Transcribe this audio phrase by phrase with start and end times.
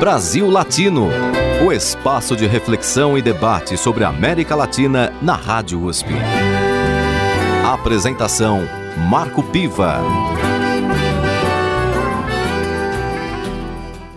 [0.00, 1.08] Brasil Latino,
[1.62, 6.08] o espaço de reflexão e debate sobre a América Latina na Rádio USP.
[7.62, 8.60] Apresentação
[9.10, 9.98] Marco Piva.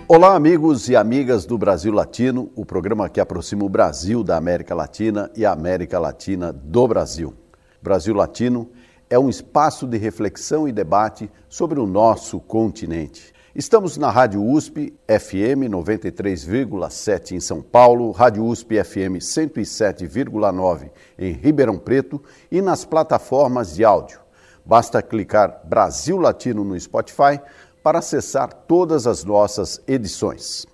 [0.08, 4.74] Olá, amigos e amigas do Brasil Latino, o programa que aproxima o Brasil da América
[4.74, 7.34] Latina e a América Latina do Brasil.
[7.82, 8.70] Brasil Latino
[9.10, 13.34] é um espaço de reflexão e debate sobre o nosso continente.
[13.56, 21.78] Estamos na Rádio USP FM 93,7 em São Paulo, Rádio USP FM 107,9 em Ribeirão
[21.78, 22.20] Preto
[22.52, 24.20] e nas plataformas de áudio.
[24.66, 27.40] Basta clicar Brasil Latino no Spotify
[27.84, 30.66] para acessar todas as nossas edições.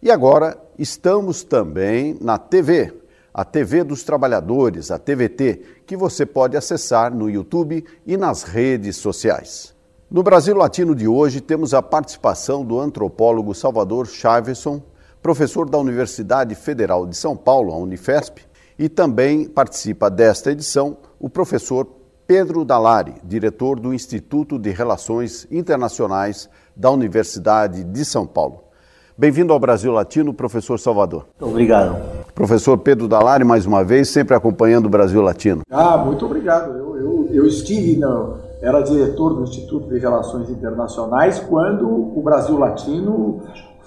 [0.00, 2.94] E agora estamos também na TV,
[3.34, 8.96] a TV dos Trabalhadores, a TVT, que você pode acessar no YouTube e nas redes
[8.96, 9.76] sociais.
[10.10, 14.80] No Brasil Latino de hoje temos a participação do antropólogo Salvador Chaveson,
[15.20, 18.40] professor da Universidade Federal de São Paulo, a Unifesp,
[18.78, 21.86] e também participa desta edição o professor
[22.26, 28.64] Pedro Dalari, diretor do Instituto de Relações Internacionais da Universidade de São Paulo.
[29.14, 31.26] Bem-vindo ao Brasil Latino, professor Salvador.
[31.38, 32.00] Obrigado.
[32.34, 35.60] Professor Pedro Dalari, mais uma vez, sempre acompanhando o Brasil Latino.
[35.70, 36.70] Ah, muito obrigado.
[36.78, 42.58] Eu, eu, eu estive, no, era diretor do Instituto de Relações Internacionais quando o Brasil
[42.58, 43.40] Latino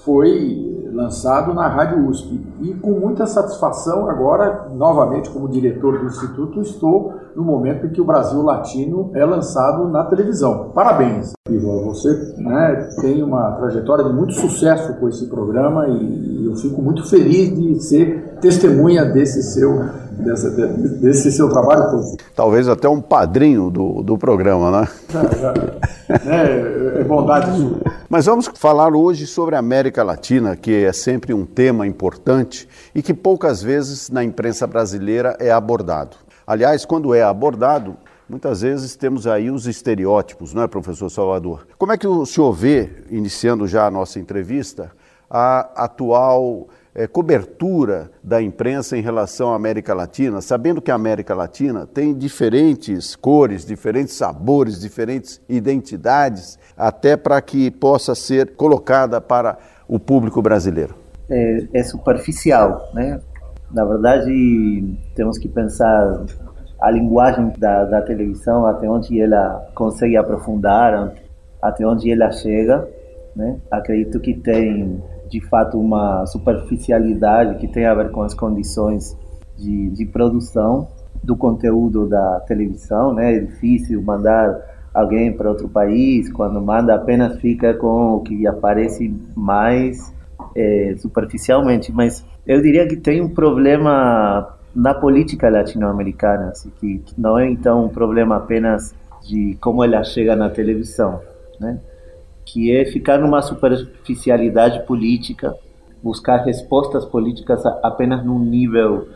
[0.03, 2.41] foi lançado na Rádio USP.
[2.61, 8.01] E com muita satisfação, agora, novamente como diretor do Instituto, estou no momento em que
[8.01, 10.71] o Brasil Latino é lançado na televisão.
[10.73, 11.85] Parabéns, Ivo.
[11.85, 17.07] Você né, tem uma trajetória de muito sucesso com esse programa e eu fico muito
[17.09, 19.71] feliz de ser testemunha desse seu
[20.23, 22.17] desse, desse seu trabalho todo.
[22.35, 24.87] Talvez até um padrinho do, do programa, né?
[25.09, 25.53] Já, já.
[26.29, 27.79] É, é bondade sua.
[28.09, 33.01] Mas vamos falar hoje sobre a América Latina, que é sempre um tema importante e
[33.01, 36.17] que poucas vezes na imprensa brasileira é abordado.
[36.45, 37.95] Aliás, quando é abordado,
[38.27, 41.67] muitas vezes temos aí os estereótipos, não é, professor Salvador?
[41.77, 44.91] Como é que o senhor vê, iniciando já a nossa entrevista,
[45.29, 51.33] a atual é, cobertura da imprensa em relação à América Latina, sabendo que a América
[51.33, 59.57] Latina tem diferentes cores, diferentes sabores, diferentes identidades, até para que possa ser colocada para
[59.87, 60.95] o público brasileiro?
[61.29, 63.19] É, é superficial, né?
[63.71, 66.25] Na verdade, temos que pensar
[66.81, 71.13] a linguagem da, da televisão, até onde ela consegue aprofundar,
[71.61, 72.85] até onde ela chega.
[73.33, 73.57] Né?
[73.69, 79.17] Acredito que tem de fato uma superficialidade que tem a ver com as condições
[79.57, 80.89] de, de produção
[81.23, 83.35] do conteúdo da televisão, né?
[83.35, 84.59] É difícil mandar
[84.93, 90.13] alguém para outro país, quando manda apenas fica com o que aparece mais
[90.53, 97.21] é, superficialmente, mas eu diria que tem um problema na política latino-americana, assim, que, que
[97.21, 98.93] não é então um problema apenas
[99.23, 101.21] de como ela chega na televisão,
[101.57, 101.79] né?
[102.51, 105.55] Que é ficar numa superficialidade política,
[106.03, 109.07] buscar respostas políticas apenas num nível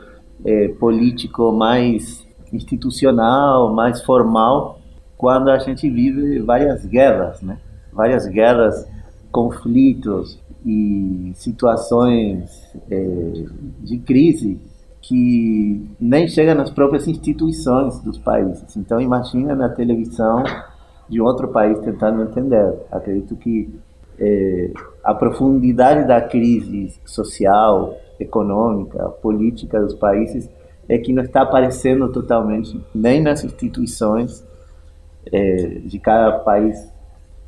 [0.46, 4.80] é, político mais institucional, mais formal,
[5.18, 7.58] quando a gente vive várias guerras, né?
[7.92, 8.88] Várias guerras,
[9.32, 12.50] conflitos e situações
[12.90, 13.44] é,
[13.82, 14.60] de crise
[15.02, 18.76] que nem chegam nas próprias instituições dos países.
[18.76, 20.44] Então imagina na televisão
[21.10, 22.74] de outro país tentando entender.
[22.92, 23.74] Acredito que
[24.20, 24.72] é,
[25.04, 30.50] a profundidade da crise social, econômica, política dos países
[30.88, 34.44] é que não está aparecendo totalmente nem nas instituições
[35.32, 36.78] é, de cada país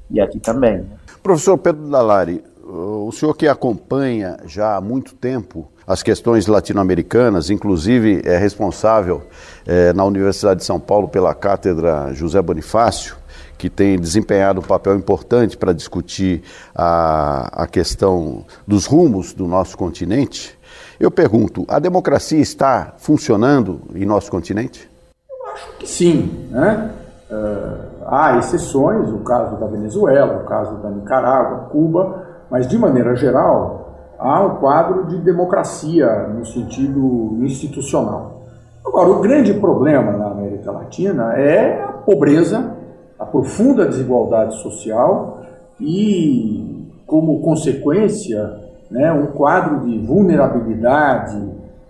[0.10, 0.86] e aqui também.
[1.22, 8.22] Professor Pedro Dalari, o senhor que acompanha já há muito tempo as questões latino-americanas, inclusive
[8.26, 9.24] é responsável
[9.66, 13.16] é, na Universidade de São Paulo pela cátedra José Bonifácio,
[13.58, 16.44] que tem desempenhado um papel importante para discutir
[16.76, 20.58] a, a questão dos rumos do nosso continente.
[21.00, 24.90] Eu pergunto: a democracia está funcionando em nosso continente?
[25.30, 26.48] Eu acho que sim.
[26.52, 26.92] Né?
[27.30, 33.16] Uh, há exceções, o caso da Venezuela, o caso da Nicarágua, Cuba, mas de maneira
[33.16, 38.42] geral há um quadro de democracia no sentido institucional.
[38.86, 42.77] Agora, o grande problema na América Latina é a pobreza
[43.20, 45.42] a profunda desigualdade social
[45.80, 51.38] e, como consequência, né, um quadro de vulnerabilidade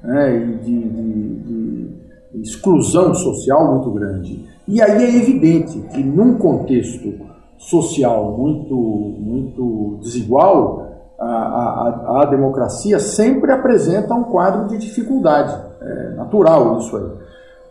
[0.04, 1.86] né, e de, de,
[2.34, 4.46] de exclusão social muito grande.
[4.68, 7.14] E aí é evidente que, num contexto
[7.58, 10.88] social muito, muito desigual,
[11.20, 15.58] a, a, a democracia sempre apresenta um quadro de dificuldade.
[15.82, 17.06] É natural isso aí.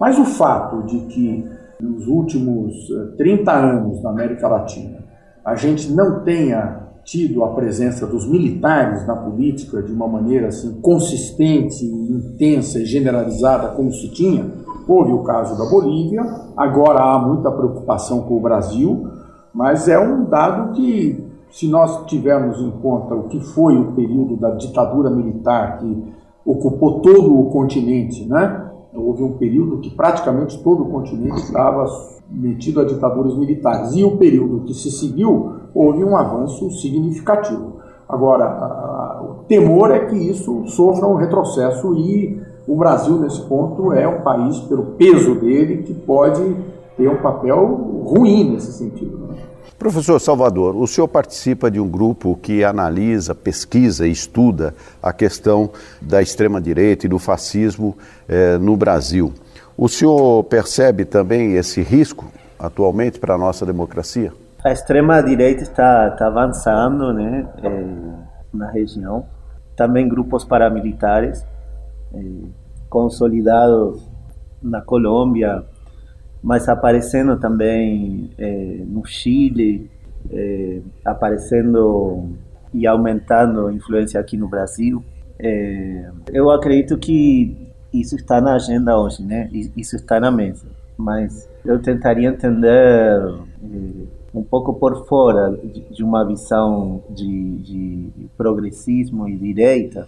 [0.01, 1.49] Mas o fato de que
[1.81, 2.75] nos últimos
[3.17, 5.07] 30 eh, anos na América Latina
[5.47, 10.81] a gente não tenha tido a presença dos militares na política de uma maneira assim
[10.81, 14.45] consistente, intensa e generalizada como se tinha.
[14.89, 16.23] Houve o caso da Bolívia,
[16.57, 19.09] agora há muita preocupação com o Brasil,
[19.55, 24.37] mas é um dado que, se nós tivermos em conta o que foi o período
[24.37, 26.13] da ditadura militar que
[26.45, 28.66] ocupou todo o continente, né?
[28.97, 31.87] Houve um período que praticamente todo o continente estava
[32.31, 33.95] metido a ditaduras militares.
[33.95, 37.77] E o período que se seguiu, houve um avanço significativo.
[38.09, 43.93] Agora, a, o temor é que isso sofra um retrocesso e o Brasil, nesse ponto,
[43.93, 46.57] é um país, pelo peso dele, que pode
[46.97, 47.65] ter um papel
[48.05, 49.19] ruim nesse sentido.
[49.19, 49.37] Né?
[49.79, 55.71] Professor Salvador, o senhor participa de um grupo que analisa, pesquisa e estuda a questão
[56.01, 57.97] da extrema-direita e do fascismo
[58.29, 59.33] eh, no Brasil.
[59.77, 62.27] O senhor percebe também esse risco
[62.59, 64.33] atualmente para a nossa democracia?
[64.65, 67.85] A extrema-direita está, está avançando né, eh,
[68.53, 69.27] na região.
[69.77, 71.47] Também grupos paramilitares
[72.15, 72.49] eh,
[72.89, 74.11] consolidados
[74.63, 75.63] na Colômbia,
[76.47, 79.91] mas aparecendo também eh, no Chile,
[80.31, 82.29] eh, aparecendo
[82.73, 85.03] e aumentando a influência aqui no Brasil.
[85.41, 89.51] Eh, eu acredito que isso está na agenda hoje, né?
[89.77, 90.69] Isso está na mesa.
[90.97, 93.35] Mas eu tentaria entender
[94.33, 95.51] um pouco por fora
[95.91, 100.07] de, uma visão de, de, progressismo e direita,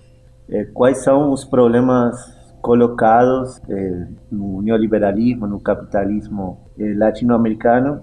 [0.73, 8.03] quais são os problemas colocados eh, no neoliberalismo, no capitalismo eh, latino-americano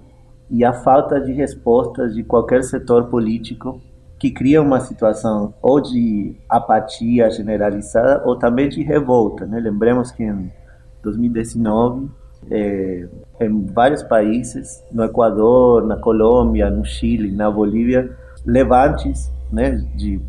[0.50, 3.80] e a falta de respostas de qualquer setor político
[4.18, 9.46] que cria uma situação ou de apatia generalizada ou também de revolta.
[9.46, 9.60] Né?
[9.60, 10.50] Lembremos que em
[11.02, 12.08] 2019,
[12.50, 13.08] eh,
[13.40, 18.10] em vários países, no Equador, na Colômbia, no Chile, na Bolívia,
[18.44, 20.20] levantes né, de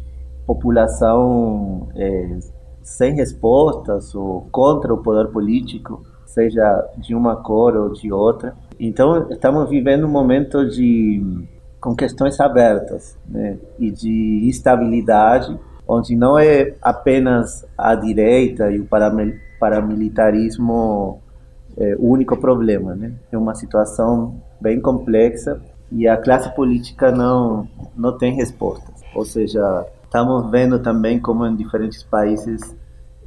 [0.45, 2.39] população eh,
[2.87, 8.55] sem respostas ou contra o poder político, seja de uma cor ou de outra.
[8.79, 11.21] Então, estamos vivendo um momento de
[11.81, 18.87] com questões abertas né, e de instabilidade, onde não é apenas a direita e o
[19.59, 21.21] paramilitarismo
[21.77, 23.11] é, o único problema, né?
[23.31, 25.61] É uma situação bem complexa
[25.91, 28.95] e a classe política não não tem respostas.
[29.13, 29.85] Ou seja,
[30.17, 32.75] Estamos vendo também como em diferentes países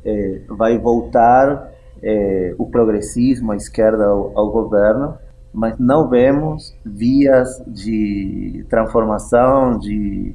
[0.04, 1.70] é, vai voltar
[2.02, 5.16] é, o progressismo, a esquerda ao, ao, governo,
[5.54, 10.34] mas não vemos vias de transformação, de,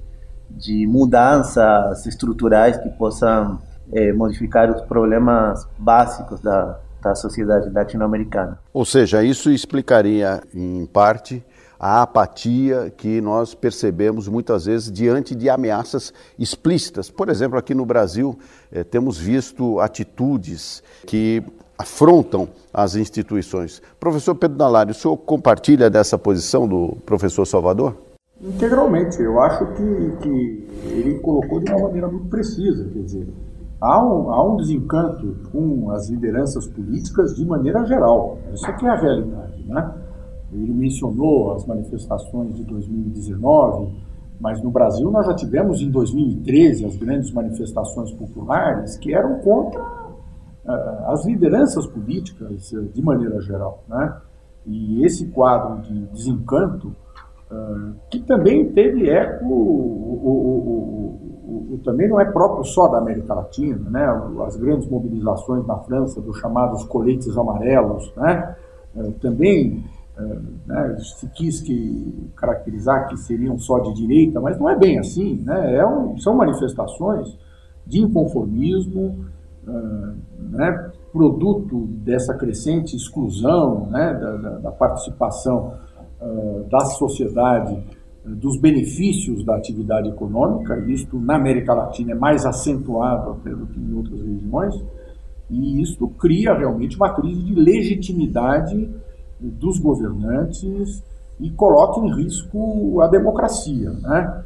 [0.49, 3.59] de mudanças estruturais que possam
[3.91, 8.59] é, modificar os problemas básicos da, da sociedade latino-americana.
[8.73, 11.43] Ou seja, isso explicaria, em parte,
[11.79, 17.09] a apatia que nós percebemos muitas vezes diante de ameaças explícitas.
[17.09, 18.37] Por exemplo, aqui no Brasil,
[18.71, 21.43] eh, temos visto atitudes que
[21.77, 23.81] afrontam as instituições.
[23.99, 27.95] Professor Pedro Dalari, o senhor compartilha dessa posição do professor Salvador?
[28.41, 29.21] Integralmente.
[29.21, 32.85] Eu acho que, que ele colocou de uma maneira muito precisa.
[32.89, 33.27] Quer dizer,
[33.79, 38.37] há um, há um desencanto com as lideranças políticas de maneira geral.
[38.53, 39.93] Isso aqui é a realidade, né?
[40.55, 43.93] Ele mencionou as manifestações de 2019,
[44.39, 49.81] mas no Brasil nós já tivemos em 2013 as grandes manifestações populares que eram contra
[49.81, 53.83] uh, as lideranças políticas uh, de maneira geral.
[53.87, 54.15] Né?
[54.65, 56.87] E esse quadro de desencanto,
[57.51, 63.33] uh, que também teve eco, o, o, o, também não é próprio só da América
[63.33, 64.05] Latina, né?
[64.45, 68.55] as grandes mobilizações na França dos chamados coletes amarelos, né?
[69.21, 69.83] também
[70.65, 75.41] né, se quis que caracterizar que seriam só de direita, mas não é bem assim.
[75.43, 75.75] Né?
[75.75, 77.37] É um, são manifestações
[77.85, 79.25] de inconformismo,
[79.67, 80.15] uh,
[80.51, 85.73] né, produto dessa crescente exclusão né, da, da, da participação
[86.21, 87.83] uh, da sociedade
[88.25, 93.79] dos benefícios da atividade econômica, isto na América Latina é mais acentuado até do que
[93.79, 94.83] em outras regiões,
[95.49, 98.89] e isto cria realmente uma crise de legitimidade
[99.39, 101.03] dos governantes
[101.39, 103.89] e coloca em risco a democracia.
[103.91, 104.43] Né?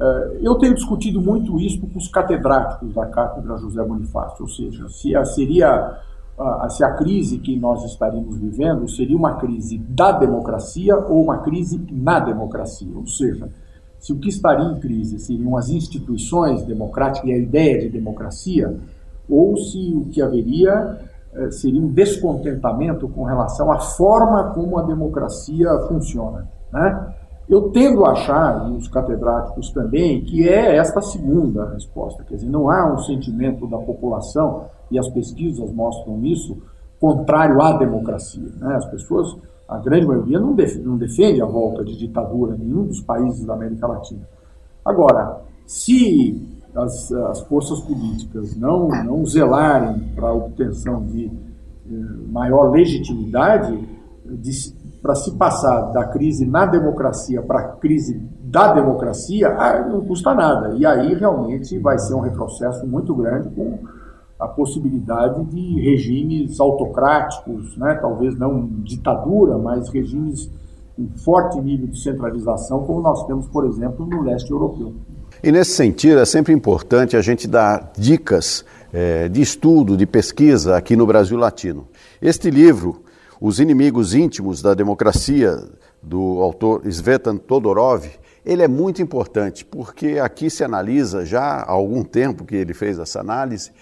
[0.00, 4.88] É, eu tenho discutido muito isso com os catedráticos da Cátedra José Bonifácio, ou seja,
[4.88, 6.00] se a, seria
[6.38, 11.38] a, se a crise que nós estaríamos vivendo seria uma crise da democracia ou uma
[11.38, 13.48] crise na democracia, ou seja,
[13.98, 18.76] se o que estaria em crise seriam as instituições democráticas e a ideia de democracia,
[19.28, 21.11] ou se o que haveria eh,
[21.50, 26.46] seria um descontentamento com relação à forma como a democracia funciona.
[26.72, 27.14] Né?
[27.48, 32.22] Eu tendo a achar, e os catedráticos também, que é esta segunda resposta.
[32.24, 36.56] Quer dizer, não há um sentimento da população, e as pesquisas mostram isso,
[37.00, 38.48] contrário à democracia.
[38.58, 38.74] Né?
[38.76, 39.36] As pessoas,
[39.68, 43.44] a grande maioria, não, def não defende a volta de ditadura em nenhum dos países
[43.44, 44.22] da América Latina.
[44.84, 51.94] Agora, se as, as forças políticas não, não zelarem para a obtenção de eh,
[52.30, 53.78] maior legitimidade,
[55.02, 60.32] para se passar da crise na democracia para a crise da democracia, ah, não custa
[60.32, 60.74] nada.
[60.76, 63.78] E aí realmente vai ser um retrocesso muito grande com
[64.38, 67.94] a possibilidade de regimes autocráticos, né?
[68.00, 70.50] talvez não ditadura, mas regimes
[70.96, 74.92] com forte nível de centralização, como nós temos, por exemplo, no leste europeu.
[75.44, 80.76] E nesse sentido, é sempre importante a gente dar dicas é, de estudo, de pesquisa
[80.76, 81.88] aqui no Brasil Latino.
[82.20, 83.02] Este livro,
[83.40, 85.58] Os Inimigos Íntimos da Democracia,
[86.00, 88.06] do autor Svetan Todorov,
[88.46, 93.00] ele é muito importante, porque aqui se analisa já há algum tempo que ele fez
[93.00, 93.72] essa análise,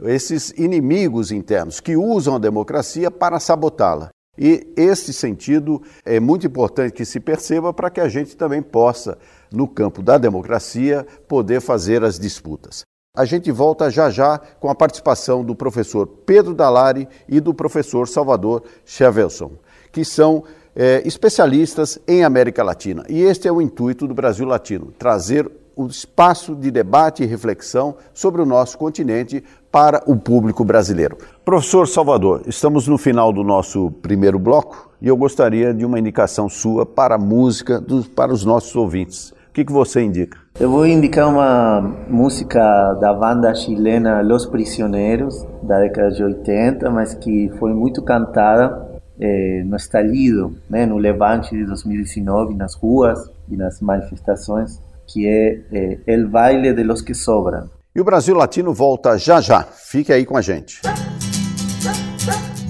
[0.00, 4.10] esses inimigos internos que usam a democracia para sabotá-la.
[4.38, 9.18] E esse sentido é muito importante que se perceba para que a gente também possa,
[9.52, 12.82] no campo da democracia, poder fazer as disputas.
[13.16, 18.06] A gente volta já já com a participação do professor Pedro Dalari e do professor
[18.06, 19.52] Salvador Chevelson,
[19.90, 20.44] que são
[20.76, 23.04] é, especialistas em América Latina.
[23.08, 27.96] E este é o intuito do Brasil Latino: trazer o espaço de debate e reflexão
[28.12, 31.18] sobre o nosso continente para o público brasileiro.
[31.48, 36.46] Professor Salvador, estamos no final do nosso primeiro bloco e eu gostaria de uma indicação
[36.46, 39.30] sua para a música, dos, para os nossos ouvintes.
[39.48, 40.36] O que, que você indica?
[40.60, 47.14] Eu vou indicar uma música da banda chilena Los Prisioneiros, da década de 80, mas
[47.14, 53.18] que foi muito cantada eh, no estalido, né, no levante de 2019, nas ruas
[53.50, 57.70] e nas manifestações que é, é El Baile de los que Sobram.
[57.96, 59.62] E o Brasil Latino volta já já.
[59.62, 60.82] Fique aí com a gente.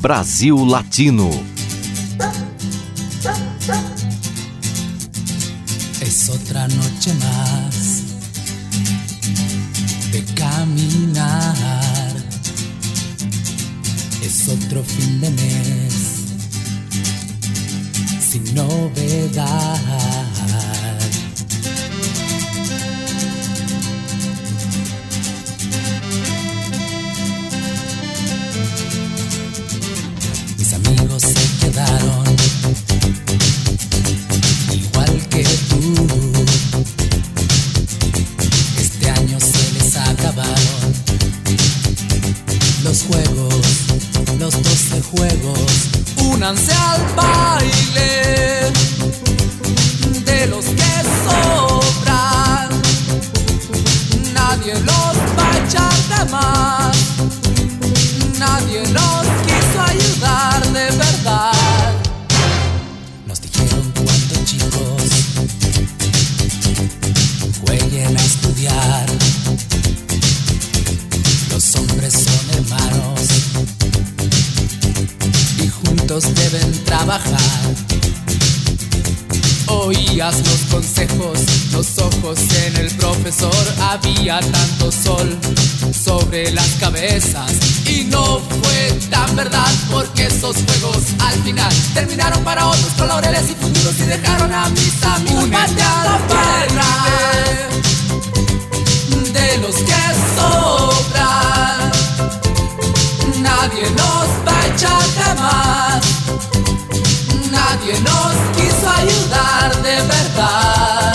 [0.01, 1.29] Brasil Latino.
[6.01, 8.03] Es otra noche más
[10.13, 11.57] de caminar.
[14.23, 15.95] Es otro fin de mes
[18.31, 19.79] sin novedad.
[34.73, 36.07] Igual que tú.
[38.79, 40.93] Este año se les acabaron
[42.85, 43.67] los juegos,
[44.39, 45.71] los doce juegos.
[46.33, 48.73] Únanse al baile
[50.25, 50.93] de los que
[51.25, 52.69] sobran.
[54.33, 56.78] Nadie los va a echar de más.
[80.29, 81.41] Los consejos,
[81.73, 83.51] los ojos en el profesor.
[83.81, 85.39] Había tanto sol
[85.91, 87.51] sobre las cabezas
[87.87, 93.51] y no fue tan verdad porque esos juegos al final terminaron para otros con laureles
[93.51, 95.67] y futuros y dejaron a mis amigos la
[99.33, 100.03] de los que
[100.37, 101.91] sobran.
[103.41, 105.98] Nadie nos va a echar jamás.
[107.71, 111.13] Nadie nos quiso ayudar de verdad.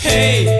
[0.00, 0.59] Hey,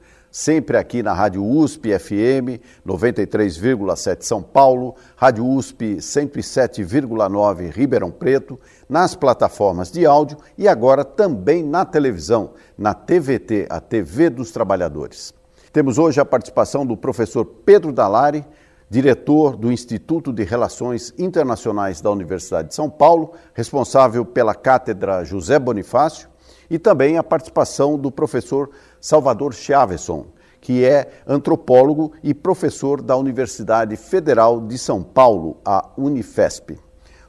[0.31, 9.13] Sempre aqui na Rádio USP FM 93,7 São Paulo, Rádio USP 107,9 Ribeirão Preto, nas
[9.13, 15.33] plataformas de áudio e agora também na televisão, na TVT, a TV dos Trabalhadores.
[15.73, 18.45] Temos hoje a participação do professor Pedro Dalari,
[18.89, 25.59] diretor do Instituto de Relações Internacionais da Universidade de São Paulo, responsável pela cátedra José
[25.59, 26.31] Bonifácio,
[26.69, 28.69] e também a participação do professor
[29.01, 30.27] Salvador Chaveson,
[30.61, 36.77] que é antropólogo e professor da Universidade Federal de São Paulo, a Unifesp.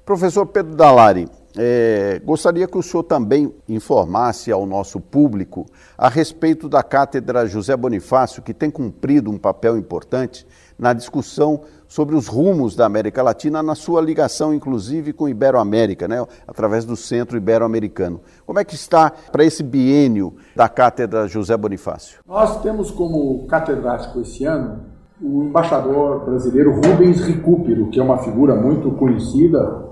[0.05, 6.69] Professor Pedro Dalari, é, gostaria que o senhor também informasse ao nosso público a respeito
[6.69, 10.47] da cátedra José Bonifácio, que tem cumprido um papel importante
[10.79, 16.25] na discussão sobre os rumos da América Latina, na sua ligação, inclusive, com Iberoamérica, né,
[16.49, 18.19] através do Centro Ibero-Americano.
[18.47, 22.21] Como é que está para esse biênio da Cátedra José Bonifácio?
[22.27, 24.81] Nós temos como catedrático esse ano
[25.21, 29.85] o embaixador brasileiro Rubens Recupero, que é uma figura muito conhecida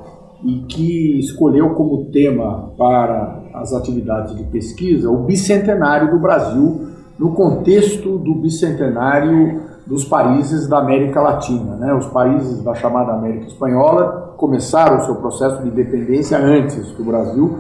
[0.43, 7.35] e que escolheu como tema para as atividades de pesquisa o bicentenário do Brasil no
[7.35, 11.75] contexto do bicentenário dos países da América Latina.
[11.75, 11.93] Né?
[11.93, 17.59] Os países da chamada América Espanhola começaram o seu processo de independência antes do Brasil.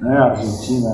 [0.00, 0.16] Né?
[0.16, 0.88] A Argentina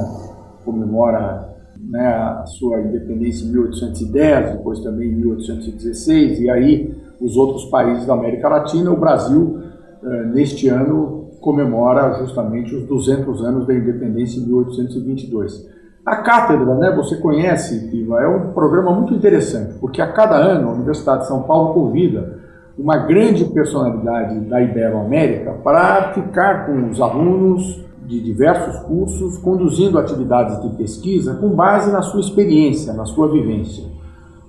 [0.64, 7.66] comemora né, a sua independência em 1810, depois também em 1816, e aí os outros
[7.66, 8.90] países da América Latina.
[8.90, 9.60] O Brasil,
[10.02, 15.79] eh, neste ano, comemora justamente os 200 anos da independência em 1822.
[16.04, 20.70] A cátedra, né, você conhece, Iva, é um programa muito interessante, porque a cada ano
[20.70, 22.38] a Universidade de São Paulo convida
[22.78, 30.60] uma grande personalidade da Iberoamérica para ficar com os alunos de diversos cursos, conduzindo atividades
[30.62, 33.84] de pesquisa com base na sua experiência, na sua vivência.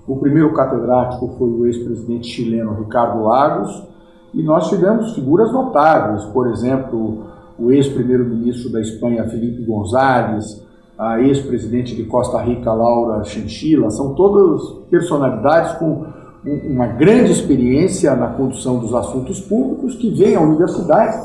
[0.08, 3.86] O primeiro catedrático foi o ex-presidente chileno Ricardo Lagos,
[4.32, 7.26] e nós tivemos figuras notáveis, por exemplo,
[7.58, 10.66] o ex-primeiro-ministro da Espanha, Felipe González,
[11.02, 16.04] a ex-presidente de Costa Rica, Laura Chinchilla, são todas personalidades com
[16.44, 21.20] uma grande experiência na condução dos assuntos públicos que vêm à universidade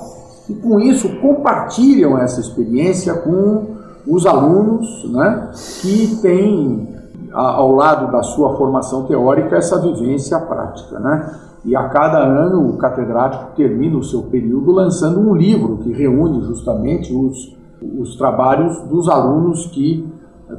[0.49, 6.95] e, com isso, compartilham essa experiência com os alunos né, que têm,
[7.31, 10.99] ao lado da sua formação teórica, essa vivência prática.
[10.99, 11.35] Né?
[11.65, 16.41] E a cada ano o catedrático termina o seu período lançando um livro que reúne
[16.45, 20.07] justamente os, os trabalhos dos alunos que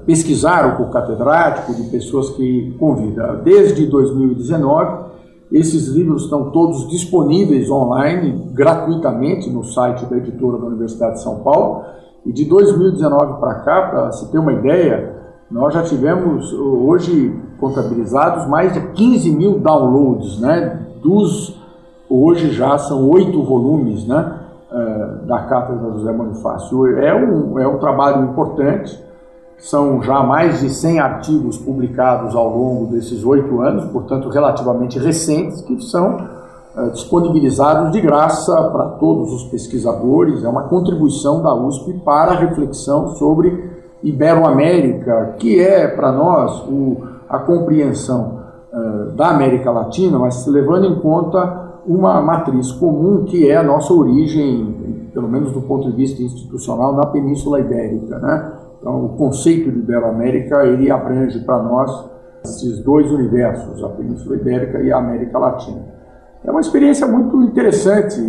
[0.05, 3.41] pesquisaram com o catedrático, de pessoas que convida.
[3.43, 5.09] Desde 2019,
[5.51, 11.37] esses livros estão todos disponíveis online, gratuitamente, no site da editora da Universidade de São
[11.37, 11.85] Paulo.
[12.27, 15.17] E de 2019 para cá, para se ter uma ideia,
[15.51, 20.87] nós já tivemos hoje contabilizados mais de 15 mil downloads, né?
[21.03, 21.59] Dos
[22.11, 24.38] hoje já são oito volumes, né?
[24.71, 26.99] Eh, da Cátedra José Bonifácio.
[26.99, 29.03] É um, é um trabalho importante
[29.57, 35.63] são já mais de 100 artigos publicados ao longo desses oito anos, portanto relativamente recentes,
[35.63, 36.19] que são
[36.77, 40.45] é, disponibilizados de graça para todos os pesquisadores.
[40.45, 43.71] É uma contribuição da USP para a reflexão sobre
[44.03, 51.01] Iberoamérica, que é para nós o, a compreensão uh, da América Latina, mas levando em
[51.01, 51.58] conta
[51.89, 56.95] uma matriz comum que é a nossa origem, pelo menos do ponto de vista institucional,
[56.95, 58.53] na Península Ibérica, né?
[58.79, 62.11] Então, o conceito de Iberoamérica ele abrange para nós
[62.45, 65.83] esses dois universos, a Península Ibérica e a América Latina.
[66.45, 68.23] É uma experiência muito interessante e,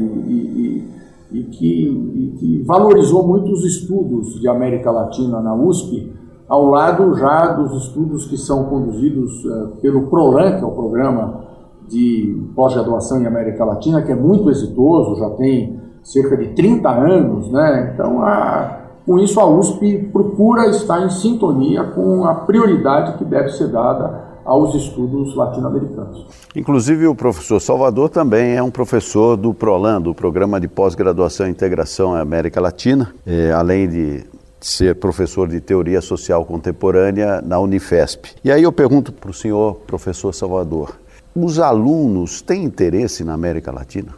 [1.31, 6.11] e, e, que, e, que, valorizou muito os estudos de América Latina na USP,
[6.47, 11.48] ao lado já dos estudos que são conduzidos uh, pelo PROLAN, que é o Programa
[11.89, 17.51] de Pós-Graduação em América Latina, que é muito exitoso, já tem cerca de 30 anos,
[17.51, 17.91] né?
[17.93, 23.49] Então, a, com isso, a USP procura estar em sintonia com a prioridade que deve
[23.49, 26.25] ser dada aos estudos latino-americanos.
[26.55, 31.51] Inclusive, o professor Salvador também é um professor do PROLAN, do Programa de Pós-Graduação e
[31.51, 34.25] Integração à América Latina, é, além de
[34.59, 38.31] ser professor de Teoria Social Contemporânea na Unifesp.
[38.43, 40.95] E aí eu pergunto para o senhor, professor Salvador,
[41.35, 44.13] os alunos têm interesse na América Latina?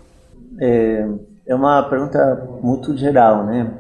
[0.60, 1.08] É,
[1.48, 3.72] é uma pergunta muito geral, né?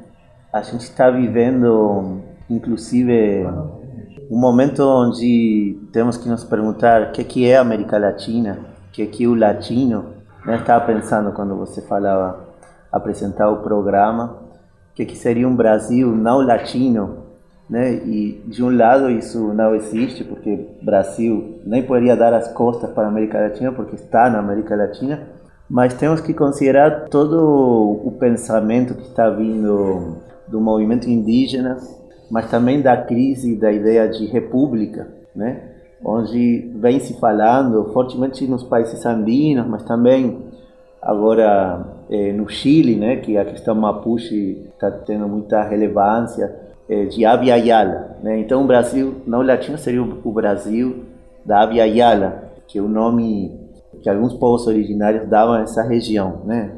[0.52, 3.48] a gente está vivendo, inclusive,
[4.30, 8.91] um momento onde temos que nos perguntar o que, que é a América Latina, o
[8.91, 10.08] que, que é o latino.
[10.46, 12.50] Eu estava pensando quando você falava,
[12.91, 14.41] apresentar o programa,
[14.91, 17.31] o que, que seria um Brasil não latino,
[17.71, 17.93] né?
[17.93, 23.05] E de um lado isso não existe, porque Brasil nem poderia dar as costas para
[23.05, 25.21] a América Latina, porque está na América Latina,
[25.69, 30.17] mas temos que considerar todo o pensamento que está vindo
[30.49, 31.77] do movimento indígena,
[32.29, 35.69] mas também da crise da ideia de república, né?
[36.03, 40.45] onde vem se falando fortemente nos países andinos, mas também
[41.01, 46.53] agora eh, no Chile, né, que a questão Mapuche está tendo muita relevância,
[46.91, 48.17] eh, de Abya.
[48.21, 48.39] Né?
[48.39, 51.06] Então o Brasil não latino seria o Brasil
[51.45, 51.86] da Abya
[52.67, 53.58] que é o nome
[54.04, 56.71] que alguns povos originários davam a essa região, né?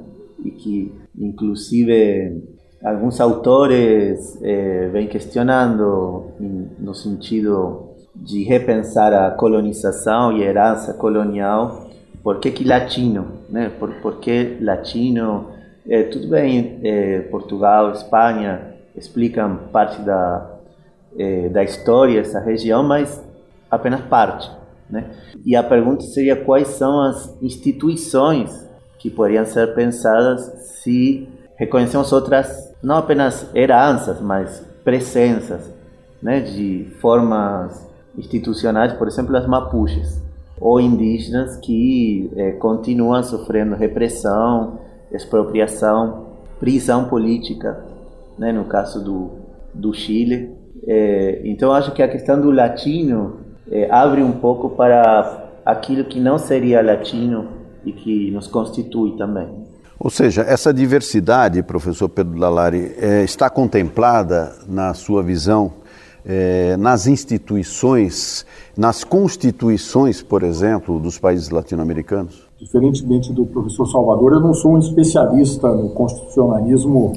[0.45, 2.43] e que inclusive
[2.83, 6.25] alguns autores eh, vêm questionando
[6.79, 11.89] no sentido de repensar a colonização e herança colonial,
[12.21, 13.71] por que, que latino, né?
[13.79, 15.47] Por, por que latino?
[15.87, 20.53] Eh, tudo bem, eh, Portugal, Espanha explicam parte da
[21.17, 23.23] eh, da história dessa região, mas
[23.69, 24.49] apenas parte,
[24.89, 25.11] né?
[25.45, 30.41] E a pergunta seria quais são as instituições que poderiam ser pensadas
[30.81, 35.71] se reconhecemos outras não apenas heranças, mas presenças
[36.21, 40.21] né, de formas institucionais, por exemplo, as mapuches,
[40.59, 44.79] ou indígenas que eh, continuam sofrendo repressão,
[45.11, 46.27] expropriação,
[46.59, 47.92] prisão política,
[48.37, 49.31] né, no caso do,
[49.73, 50.51] do Chile.
[50.87, 53.39] Eh, então, acho que a questão do latino
[53.71, 57.47] eh, abre um pouco para aquilo que não seria latino
[57.85, 59.47] e que nos constitui também.
[59.99, 65.71] Ou seja, essa diversidade, professor Pedro Dalari, é, está contemplada na sua visão
[66.25, 72.43] é, nas instituições, nas constituições, por exemplo, dos países latino-americanos?
[72.63, 77.13] diferentemente do professor Salvador, eu não sou um especialista no constitucionalismo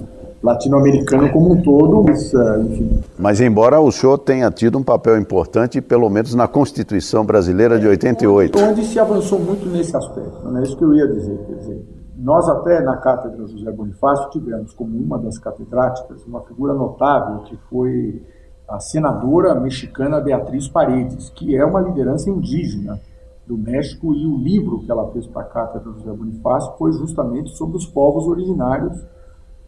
[0.47, 3.01] latino-americano como um todo, mas, uh, enfim.
[3.19, 7.87] Mas embora o senhor tenha tido um papel importante, pelo menos na Constituição Brasileira de
[7.87, 8.57] 88.
[8.57, 10.61] Onde, onde se avançou muito nesse aspecto, né?
[10.61, 11.37] é isso que eu ia dizer.
[11.47, 16.73] Quer dizer, nós até na Cátedra José Bonifácio tivemos como uma das catedráticas uma figura
[16.73, 18.23] notável que foi
[18.69, 22.99] a senadora mexicana Beatriz Paredes, que é uma liderança indígena
[23.47, 27.51] do México e o livro que ela fez para a Cátedra José Bonifácio foi justamente
[27.51, 29.05] sobre os povos originários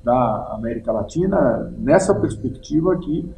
[0.02, 3.30] da América Latina, nessa perspectiva que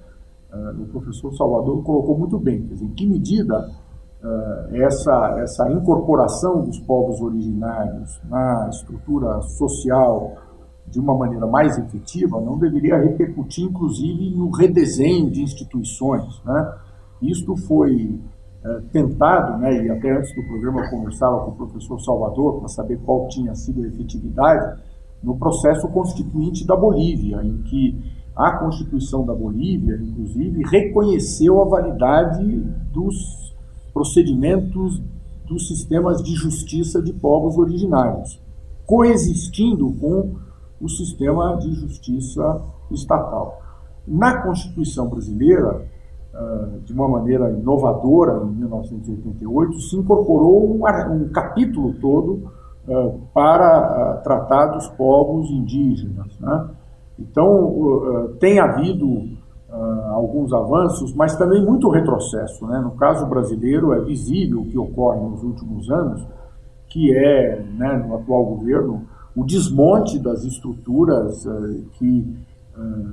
[0.52, 3.70] uh, o professor Salvador colocou muito bem, quer dizer, em que medida
[4.22, 10.34] uh, essa, essa incorporação dos povos originários na estrutura social
[10.86, 16.42] de uma maneira mais efetiva não deveria repercutir, inclusive, no redesenho de instituições.
[16.44, 16.74] Né?
[17.22, 18.20] Isto foi
[18.64, 22.68] uh, tentado, né, e até antes do programa eu conversava com o professor Salvador para
[22.68, 24.80] saber qual tinha sido a efetividade,
[25.22, 27.98] no processo constituinte da Bolívia, em que
[28.34, 32.44] a Constituição da Bolívia, inclusive, reconheceu a validade
[32.92, 33.54] dos
[33.92, 35.02] procedimentos
[35.46, 38.40] dos sistemas de justiça de povos originários,
[38.86, 40.36] coexistindo com
[40.80, 43.60] o sistema de justiça estatal.
[44.06, 45.86] Na Constituição brasileira,
[46.32, 52.50] ah, de uma maneira inovadora, em 1988, se incorporou um capítulo todo
[53.32, 56.38] para eh, tratar dos povos indígenas.
[56.38, 56.68] Né?
[57.18, 59.38] Então, eh, tem havido
[60.12, 62.66] alguns avanços, mas também muito retrocesso.
[62.66, 62.80] Né?
[62.80, 66.26] No caso brasileiro, é visível o que ocorre nos últimos anos,
[66.88, 69.02] que é, né, no atual governo,
[69.34, 71.46] o desmonte das estruturas
[71.92, 72.36] que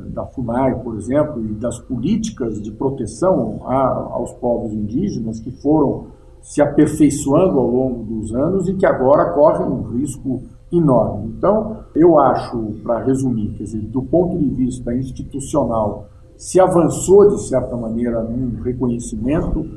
[0.09, 6.07] da FUNAI, por exemplo, e das políticas de proteção aos povos indígenas que foram
[6.47, 11.33] se aperfeiçoando ao longo dos anos e que agora correm um risco enorme.
[11.38, 16.07] Então, eu acho, para resumir, quer dizer, do ponto de vista institucional,
[16.38, 19.67] se avançou, de certa maneira, num reconhecimento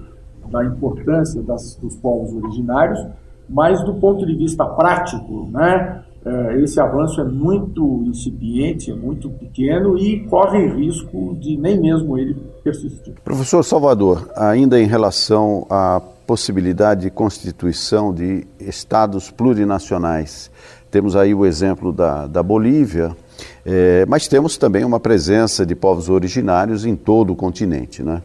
[0.49, 3.05] da importância das, dos povos originários,
[3.49, 9.29] mas do ponto de vista prático, né, é, esse avanço é muito incipiente, é muito
[9.29, 13.15] pequeno e corre risco de nem mesmo ele persistir.
[13.25, 20.51] Professor Salvador, ainda em relação à possibilidade de constituição de estados plurinacionais.
[20.91, 23.17] Temos aí o exemplo da, da Bolívia,
[23.65, 28.03] é, mas temos também uma presença de povos originários em todo o continente.
[28.03, 28.23] Né?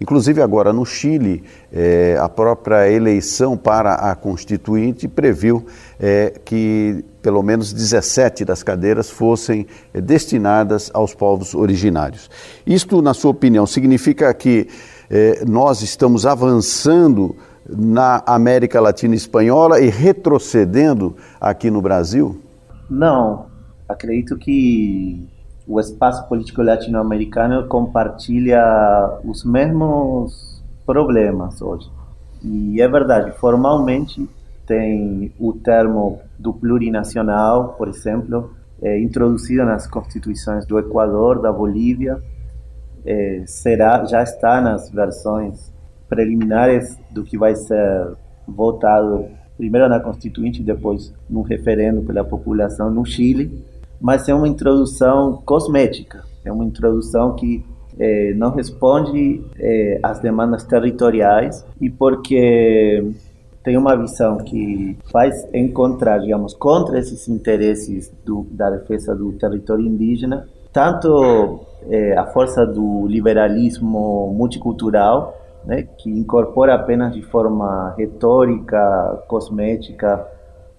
[0.00, 5.66] Inclusive, agora no Chile, é, a própria eleição para a Constituinte previu
[6.00, 12.30] é, que pelo menos 17 das cadeiras fossem destinadas aos povos originários.
[12.66, 14.68] Isto, na sua opinião, significa que
[15.10, 17.34] eh, nós estamos avançando
[17.68, 22.40] na América Latina Espanhola e retrocedendo aqui no Brasil?
[22.88, 23.46] Não.
[23.88, 25.28] Acredito que
[25.66, 28.62] o espaço político latino-americano compartilha
[29.24, 31.90] os mesmos problemas hoje.
[32.42, 34.28] E é verdade, formalmente
[34.66, 42.22] tem o termo do plurinacional, por exemplo, é, introduzido nas constituições do Equador, da Bolívia,
[43.04, 45.72] é, será já está nas versões
[46.08, 48.08] preliminares do que vai ser
[48.46, 53.62] votado primeiro na Constituinte, depois no referendo pela população no Chile,
[54.00, 57.62] mas é uma introdução cosmética, é uma introdução que
[57.98, 63.04] é, não responde é, às demandas territoriais e porque
[63.62, 69.84] tem uma visão que faz encontrar, digamos, contra esses interesses do, da defesa do território
[69.84, 79.22] indígena, tanto é, a força do liberalismo multicultural, né, que incorpora apenas de forma retórica,
[79.28, 80.26] cosmética,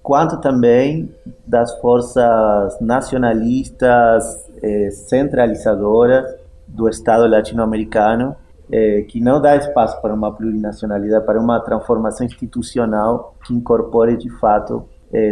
[0.02, 1.14] quanto também
[1.46, 6.36] das forças nacionalistas é, centralizadoras
[6.68, 8.36] do Estado latino-americano,
[8.72, 14.30] é, que não dá espaço para uma plurinacionalidade, para uma transformação institucional que incorpore de
[14.40, 14.86] fato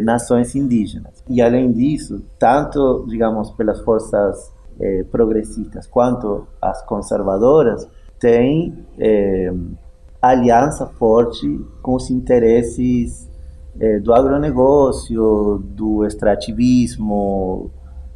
[0.04, 1.24] nações indígenas.
[1.30, 7.88] E além disso, tanto, digamos, pelas forças eh, progressistas quanto as conservadoras
[8.20, 9.54] têm eh,
[10.22, 11.48] aliança forte
[11.82, 13.30] com os interesses
[13.80, 17.72] eh, do agronegócio, do extrativismo,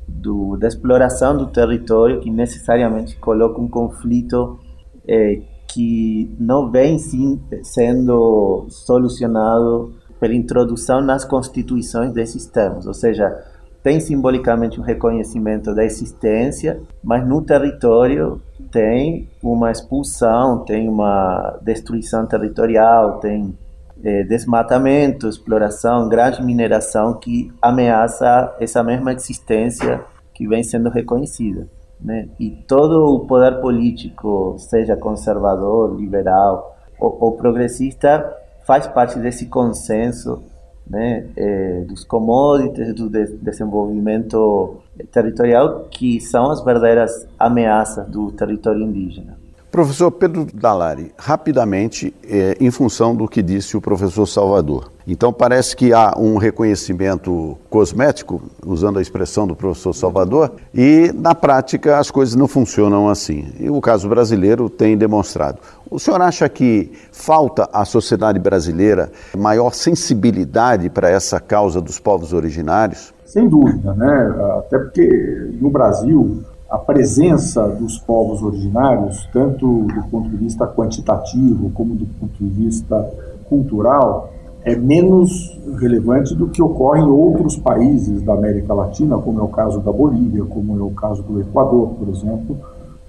[0.08, 4.60] do, da exploração do território, que necessariamente coloca um conflito
[5.08, 13.44] eh, que não vem sim, sendo solucionado pela introdução nas constituições desses termos, ou seja,
[13.84, 18.42] tem simbolicamente um reconhecimento da existência, mas no território
[18.72, 23.54] tem uma expulsão, tem uma destruição territorial, tem
[24.02, 30.02] é, desmatamento, exploração, grande mineração que ameaça essa mesma existência
[30.34, 31.68] que vem sendo reconhecida.
[32.00, 32.30] Né?
[32.40, 38.34] E todo o poder político, seja conservador, liberal ou, ou progressista,
[38.66, 40.42] faz parte desse consenso
[40.90, 44.78] né, é, dos commodities, do de desenvolvimento
[45.12, 49.44] territorial, que são as verdadeiras ameaças do território indígena.
[49.74, 54.92] Professor Pedro Dalari, rapidamente, é, em função do que disse o professor Salvador.
[55.08, 61.34] Então, parece que há um reconhecimento cosmético, usando a expressão do professor Salvador, e na
[61.34, 63.48] prática as coisas não funcionam assim.
[63.60, 65.58] E o caso brasileiro tem demonstrado.
[65.94, 72.34] O senhor acha que falta à sociedade brasileira maior sensibilidade para essa causa dos povos
[72.34, 73.14] originários?
[73.24, 74.36] Sem dúvida, né?
[74.58, 81.70] Até porque no Brasil a presença dos povos originários, tanto do ponto de vista quantitativo
[81.70, 83.00] como do ponto de vista
[83.48, 89.44] cultural, é menos relevante do que ocorre em outros países da América Latina, como é
[89.44, 92.58] o caso da Bolívia, como é o caso do Equador, por exemplo,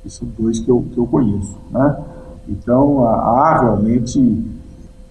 [0.02, 1.56] que são dois que eu, que eu conheço.
[1.70, 1.96] Né?
[2.48, 4.44] Então, há realmente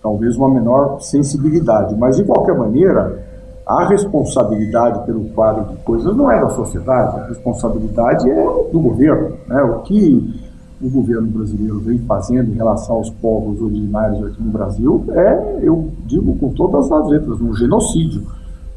[0.02, 3.24] talvez uma menor sensibilidade, mas de qualquer maneira,
[3.66, 9.38] a responsabilidade pelo quadro de coisas não é da sociedade, a responsabilidade é do governo.
[9.48, 9.62] Né?
[9.64, 10.42] O que
[10.82, 15.90] o governo brasileiro vem fazendo em relação aos povos originários aqui no Brasil é, eu
[16.06, 18.22] digo com todas as letras, um genocídio.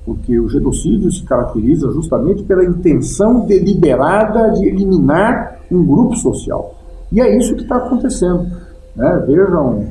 [0.05, 6.77] Porque o genocídio se caracteriza justamente pela intenção deliberada de eliminar um grupo social.
[7.12, 8.47] E é isso que está acontecendo.
[8.95, 9.25] Né?
[9.27, 9.87] Vejam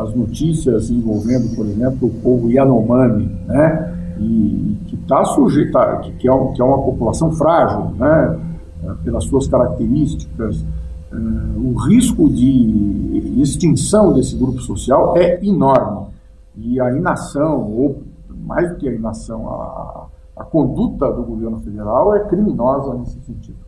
[0.00, 4.14] as notícias envolvendo, por exemplo, o povo Yanomami, né?
[4.20, 8.38] E que está sujeita, que, que, é um, que é uma população frágil, né?
[9.02, 16.08] Pelas suas características, uh, o risco de extinção desse grupo social é enorme.
[16.56, 22.14] E a inação, ou mais do que a inação, a, a conduta do governo federal
[22.14, 23.63] é criminosa nesse sentido.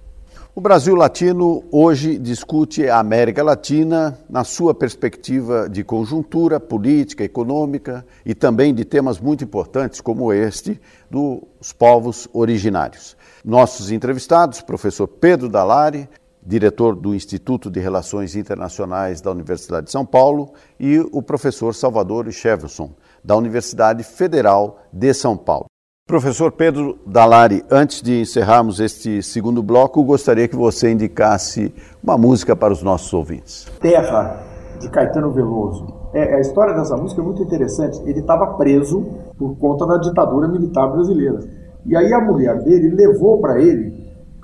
[0.59, 8.07] O Brasil Latino hoje discute a América Latina na sua perspectiva de conjuntura política, econômica
[8.25, 13.19] e também de temas muito importantes como este dos povos originários.
[13.45, 16.09] Nossos entrevistados, professor Pedro Dalari,
[16.43, 22.33] diretor do Instituto de Relações Internacionais da Universidade de São Paulo, e o professor Salvador
[22.33, 25.67] Cheverson, da Universidade Federal de São Paulo.
[26.09, 32.55] Professor Pedro Dalari, antes de encerrarmos este segundo bloco, gostaria que você indicasse uma música
[32.55, 33.67] para os nossos ouvintes.
[33.81, 34.41] Terra,
[34.79, 35.85] de Caetano Veloso.
[36.15, 38.01] É, a história dessa música é muito interessante.
[38.09, 39.05] Ele estava preso
[39.37, 41.41] por conta da ditadura militar brasileira.
[41.85, 43.93] E aí a mulher dele levou para ele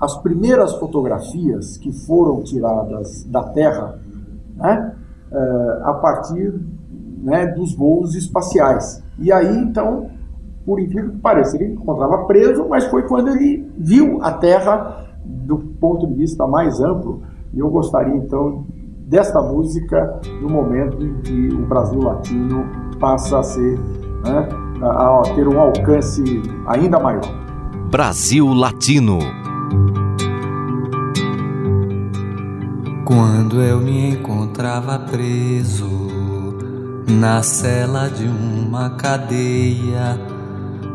[0.01, 4.01] as primeiras fotografias que foram tiradas da Terra
[4.57, 4.95] né,
[5.31, 6.53] é, a partir
[7.23, 9.01] né, dos voos espaciais.
[9.17, 10.09] E aí, então,
[10.65, 11.55] por incrível que pareça.
[11.55, 16.79] Ele encontrava preso, mas foi quando ele viu a Terra do ponto de vista mais
[16.79, 17.21] amplo.
[17.53, 18.65] E eu gostaria então
[19.05, 22.65] desta música no momento em que o Brasil Latino
[22.99, 23.77] passa a ser,
[24.25, 24.49] né,
[24.81, 26.23] a, a ter um alcance
[26.67, 27.21] ainda maior.
[27.91, 29.19] Brasil Latino.
[33.05, 35.87] Quando eu me encontrava preso
[37.07, 40.32] na cela de uma cadeia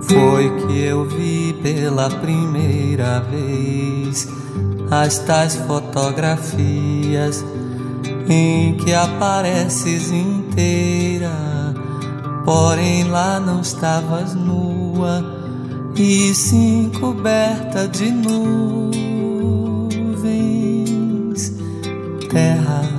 [0.03, 4.29] foi que eu vi pela primeira vez
[4.91, 7.45] as tais fotografias
[8.29, 11.33] em que apareces inteira,
[12.45, 15.25] porém lá não estavas nua
[15.95, 18.69] e sim coberta de nuvens,
[22.31, 22.98] terra.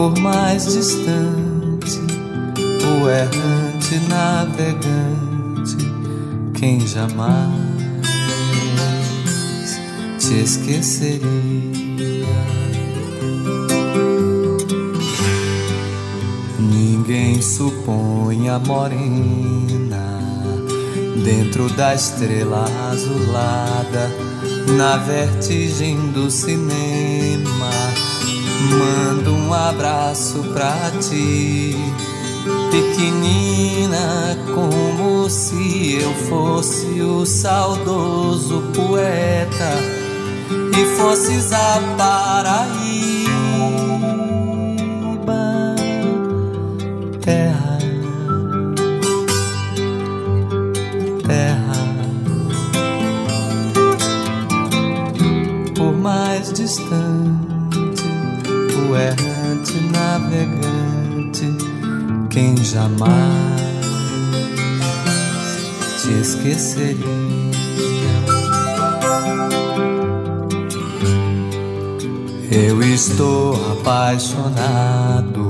[0.00, 2.00] Por mais distante,
[2.56, 5.76] o errante navegante,
[6.54, 7.50] quem jamais
[10.18, 11.20] te esqueceria.
[16.58, 20.18] Ninguém supõe a morena
[21.22, 24.10] dentro da estrela azulada,
[24.78, 27.99] na vertigem do cinema
[28.68, 31.76] Mando um abraço pra ti,
[32.70, 40.00] pequenina, como se eu fosse o saudoso poeta
[40.78, 42.89] e fosses a Paraíba,
[66.02, 66.96] te esqueceria.
[72.50, 75.44] Eu estou apaixonado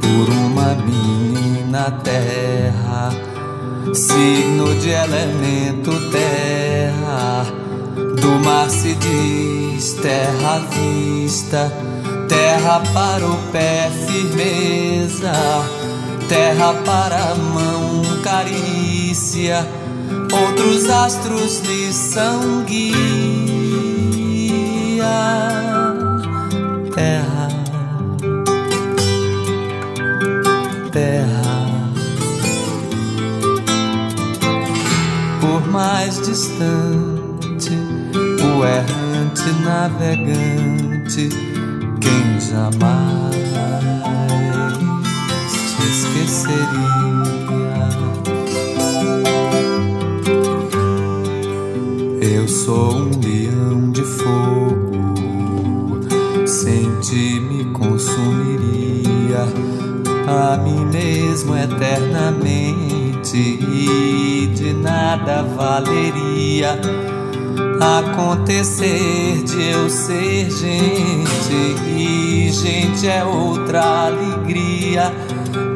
[0.00, 3.10] por uma menina terra,
[3.92, 7.44] signo de elemento terra.
[8.20, 11.72] Do mar se diz terra vista,
[12.28, 15.32] terra para o pé firmeza,
[16.28, 17.81] terra para a mão
[18.22, 19.66] carícia.
[20.32, 23.02] Outros astros lhe são guia
[26.94, 27.48] terra,
[30.90, 31.42] terra.
[35.40, 37.76] Por mais distante,
[38.42, 41.28] o errante navegante,
[42.00, 43.34] quem jamais
[45.76, 47.01] te esqueceria.
[52.64, 54.92] Sou um leão de fogo.
[57.02, 59.44] Ti me consumiria
[60.28, 66.78] a mim mesmo eternamente e de nada valeria
[67.98, 71.74] acontecer de eu ser gente.
[71.88, 75.12] E gente é outra alegria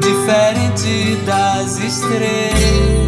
[0.01, 3.06] diferente das estrelas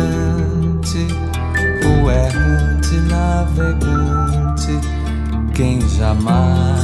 [0.00, 1.06] distante,
[1.86, 4.80] o errante navegante,
[5.54, 6.80] quem jamais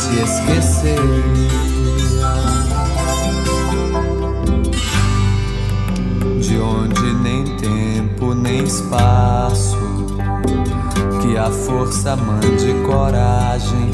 [0.00, 1.60] te esqueceria.
[6.40, 9.76] De onde nem tempo nem espaço,
[11.22, 13.90] que a força mande coragem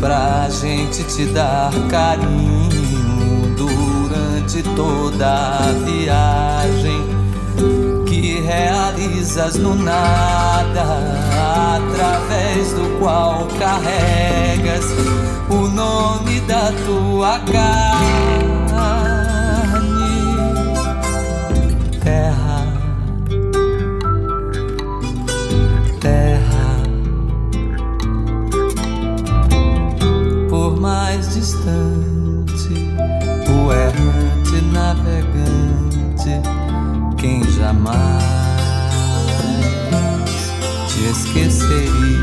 [0.00, 2.71] pra gente te dar carinho
[4.42, 7.00] durante toda a viagem
[8.06, 10.82] que realizas no nada,
[11.76, 14.84] através do qual carregas
[15.48, 18.32] o nome da tua carne,
[22.02, 22.66] terra,
[26.00, 26.82] terra,
[30.50, 32.01] por mais distante
[41.32, 42.21] te esqueceria.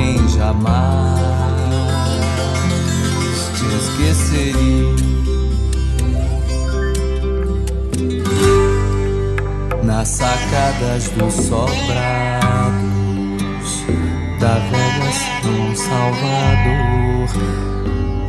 [0.00, 1.20] Quem jamais
[3.54, 5.10] te esqueceria.
[9.82, 11.70] nas sacadas dos sobrados
[14.38, 17.28] da velha São Salvador,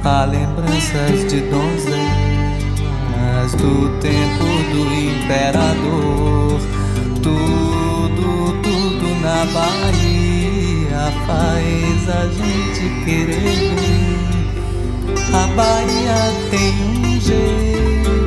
[0.04, 2.02] há lembranças de donzelas
[3.56, 6.60] do tempo do imperador.
[7.22, 10.21] Tudo, tudo na Bahia
[11.26, 13.72] faz a gente querer.
[15.34, 18.21] A Bahia tem um jeito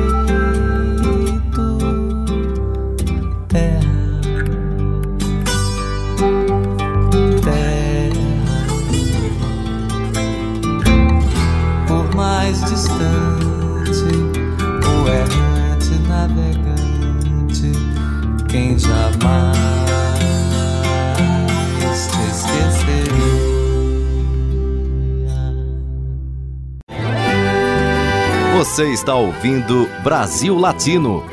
[28.75, 31.23] Você está ouvindo Brasil Latino,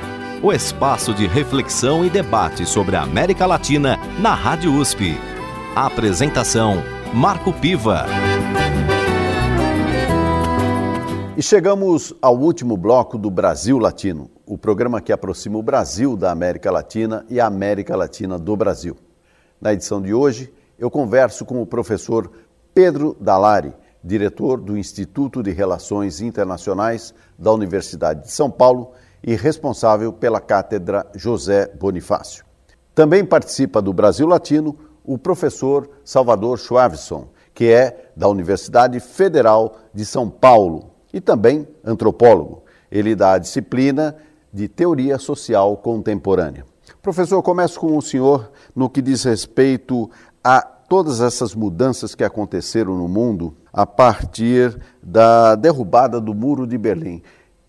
[0.40, 5.16] o espaço de reflexão e debate sobre a América Latina na Rádio USP.
[5.74, 6.76] A apresentação:
[7.12, 8.06] Marco Piva.
[11.36, 16.30] E chegamos ao último bloco do Brasil Latino, o programa que aproxima o Brasil da
[16.30, 18.96] América Latina e a América Latina do Brasil.
[19.60, 22.30] Na edição de hoje, eu converso com o professor
[22.72, 28.92] Pedro Dalari, diretor do Instituto de Relações Internacionais da Universidade de São Paulo
[29.22, 32.44] e responsável pela cátedra José Bonifácio.
[32.94, 40.04] Também participa do Brasil Latino o professor Salvador Schwavson, que é da Universidade Federal de
[40.04, 42.64] São Paulo e também antropólogo.
[42.90, 44.16] Ele dá a disciplina
[44.52, 46.66] de Teoria Social Contemporânea.
[47.00, 50.10] Professor, começo com o senhor no que diz respeito
[50.42, 56.76] a todas essas mudanças que aconteceram no mundo a partir da derrubada do Muro de
[56.76, 57.22] Berlim.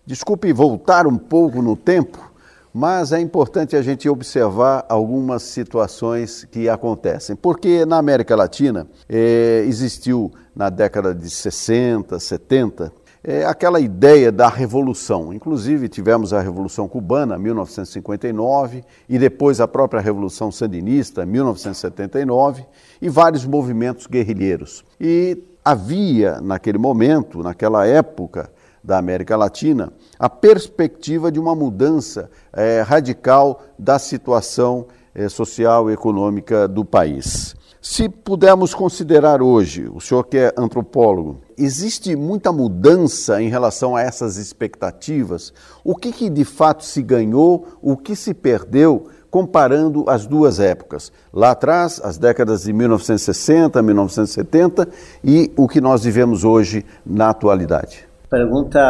[0.06, 2.32] Desculpe voltar um pouco no tempo,
[2.72, 7.34] mas é importante a gente observar algumas situações que acontecem.
[7.34, 12.92] Porque na América Latina é, existiu na década de 60, 70,
[13.26, 15.32] é, aquela ideia da revolução.
[15.32, 22.66] Inclusive, tivemos a Revolução Cubana, 1959, e depois a própria Revolução Sandinista, 1979,
[23.00, 24.84] e vários movimentos guerrilheiros.
[25.00, 28.50] E havia, naquele momento, naquela época
[28.82, 35.94] da América Latina, a perspectiva de uma mudança é, radical da situação é, social e
[35.94, 37.56] econômica do país.
[37.80, 44.00] Se pudermos considerar hoje, o senhor que é antropólogo, existe muita mudança em relação a
[44.00, 45.52] essas expectativas?
[45.84, 51.10] O que, que de fato se ganhou, o que se perdeu comparando as duas épocas,
[51.32, 54.88] lá atrás, as décadas de 1960, 1970
[55.24, 58.06] e o que nós vivemos hoje na atualidade?
[58.30, 58.80] Pergunta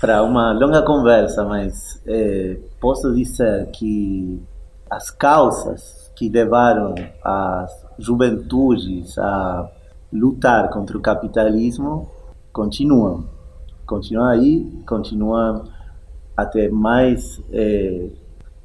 [0.00, 4.40] para uma longa conversa, mas é, posso dizer que
[4.88, 9.68] as causas que levaram as juventudes a
[10.12, 12.08] lutar contra o capitalismo
[12.52, 13.24] continuam.
[13.84, 15.64] Continuam aí, continuam
[16.36, 18.21] até mais é,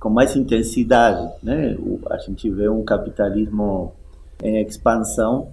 [0.08, 1.78] com mais intensidade, né?
[2.10, 3.92] A gente vê um capitalismo
[4.42, 5.50] em expansão,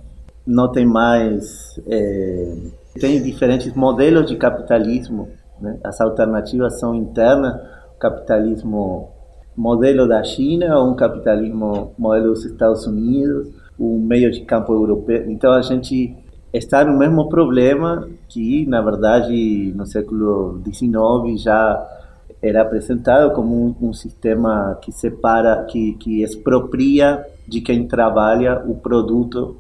[0.47, 2.57] não tem mais é,
[3.01, 5.29] tem diferentes modelos de capitalismo,
[5.61, 5.81] né?
[5.83, 7.61] As alternativas são internas,
[7.97, 9.09] o capitalismo
[9.57, 15.29] modelo da China um capitalismo modelo dos Estados Unidos, o meio de campo europeu.
[15.29, 16.17] Então a gente
[16.53, 22.04] está no mesmo problema que, na verdade, no século XIX já
[22.45, 28.75] era apresentado como um, um, sistema que separa, que, que expropria de quem trabalha o
[28.75, 29.57] produto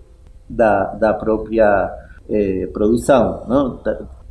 [0.49, 1.91] da, da própria
[2.28, 3.80] eh, produção, não?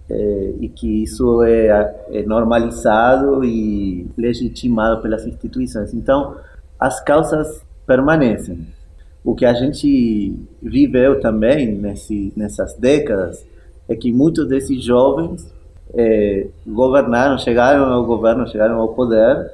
[0.09, 5.91] Eh, e que isso é, é, normalizado e legitimado pelas instituições.
[5.93, 6.35] Então,
[6.79, 8.67] as causas permanecem.
[9.23, 13.43] O que a gente viveu também nesse, nessas décadas
[13.89, 15.51] é que muitos desses jovens
[15.95, 19.51] é, governaram, chegaram ao governo, chegaram ao poder,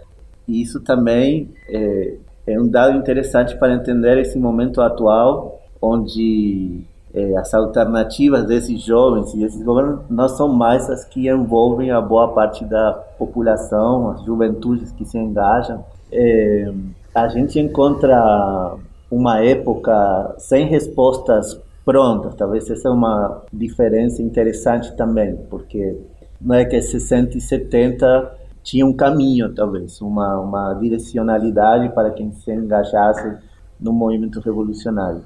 [0.48, 2.16] e isso também é,
[2.48, 6.82] é um dado interessante para entender esse momento atual, onde
[7.14, 12.02] é, as alternativas desses jovens e desses governos não são mais as que envolvem a
[12.02, 15.84] boa parte da população, as juventudes que se engajam.
[16.12, 16.72] É,
[17.14, 18.76] a gente encontra
[19.12, 25.98] uma época sem respostas prontas, talvez essa é uma diferença interessante também, porque
[26.42, 32.32] não é que 60 e 70 tinha um caminho, talvez, uma, uma direcionalidade para quem
[32.32, 33.38] se engajasse
[33.80, 35.22] no movimento revolucionário.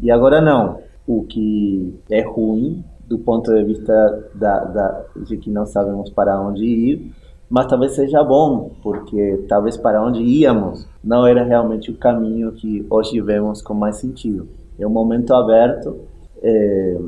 [0.00, 0.80] E agora não.
[1.06, 6.38] O que é ruim do ponto de vista da, da, de que não sabemos para
[6.40, 7.12] onde ir,
[7.48, 12.86] mas talvez seja bom, porque talvez para onde íamos não era realmente o caminho que
[12.90, 14.46] hoje vemos com mais sentido.
[14.78, 15.96] É um momento aberto,
[16.42, 16.98] é,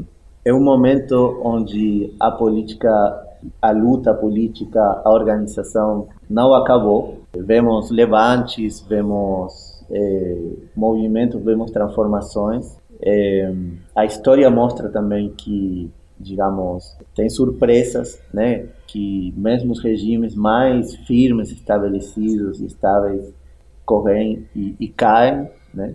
[0.46, 2.88] é um momento onde a política
[3.60, 7.20] a luta política, a organização não acabou.
[7.36, 10.36] Vemos levantes, vemos é,
[10.74, 12.76] movimentos, vemos transformações.
[13.02, 13.52] É,
[13.94, 18.66] a história mostra também que, digamos, tem surpresas, né?
[18.86, 23.32] Que mesmo os regimes mais firmes, estabelecidos, estáveis,
[23.84, 25.94] correm e, e caem, né?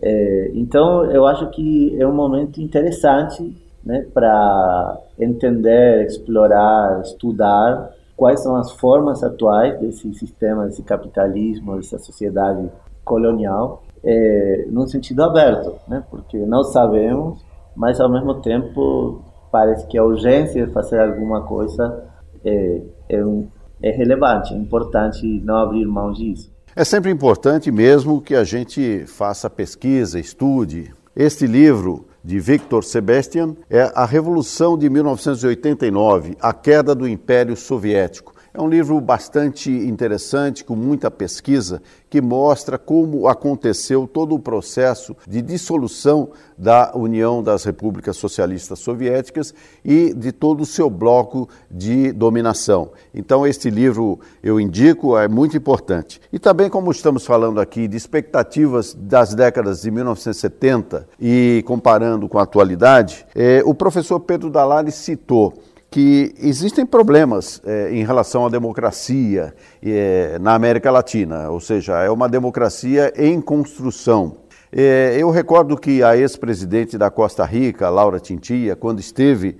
[0.00, 3.54] É, então, eu acho que é um momento interessante
[3.84, 11.98] né, para entender, explorar, estudar quais são as formas atuais desse sistema, desse capitalismo, dessa
[11.98, 12.68] sociedade
[13.04, 19.98] colonial, é, num sentido aberto, né, porque não sabemos, mas ao mesmo tempo parece que
[19.98, 22.04] a urgência de fazer alguma coisa
[22.44, 23.48] é, é, um,
[23.82, 26.52] é relevante, é importante não abrir mão disso.
[26.74, 30.94] É sempre importante mesmo que a gente faça pesquisa, estude.
[31.14, 38.31] Este livro de Victor Sebastian é A Revolução de 1989, a queda do Império Soviético.
[38.54, 41.80] É um livro bastante interessante, com muita pesquisa,
[42.10, 46.28] que mostra como aconteceu todo o processo de dissolução
[46.58, 52.90] da União das Repúblicas Socialistas Soviéticas e de todo o seu bloco de dominação.
[53.14, 56.20] Então, este livro eu indico, é muito importante.
[56.30, 62.38] E também, como estamos falando aqui de expectativas das décadas de 1970 e comparando com
[62.38, 65.54] a atualidade, é, o professor Pedro Dalari citou
[65.92, 72.10] que existem problemas é, em relação à democracia é, na América Latina, ou seja, é
[72.10, 74.38] uma democracia em construção.
[74.72, 79.58] É, eu recordo que a ex-presidente da Costa Rica, Laura Tintia, quando esteve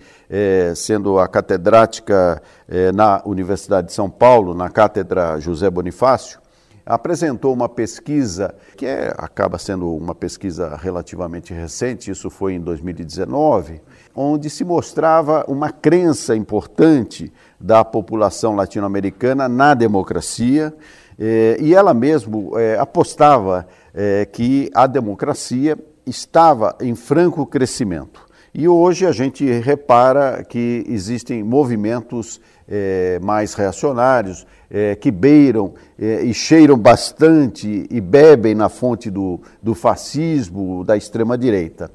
[0.75, 2.41] sendo a catedrática
[2.95, 6.41] na Universidade de São Paulo, na Cátedra José Bonifácio,
[6.85, 13.81] apresentou uma pesquisa que é, acaba sendo uma pesquisa relativamente recente, isso foi em 2019,
[14.15, 20.75] onde se mostrava uma crença importante da população latino-americana na democracia,
[21.19, 28.27] eh, e ela mesmo eh, apostava eh, que a democracia estava em franco crescimento.
[28.55, 32.41] E hoje a gente repara que existem movimentos
[33.23, 34.47] mais reacionários,
[35.01, 41.91] que beiram e cheiram bastante e bebem na fonte do, do fascismo, da extrema-direita.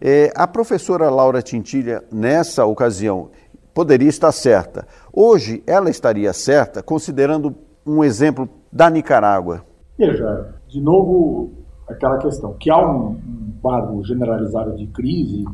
[0.00, 3.30] É, a professora Laura Tintilha, nessa ocasião,
[3.74, 4.86] poderia estar certa.
[5.12, 7.54] Hoje, ela estaria certa, considerando
[7.84, 9.64] um exemplo da Nicarágua.
[9.98, 11.50] Veja, de novo,
[11.88, 15.44] aquela questão, que há um, um quadro generalizado de crise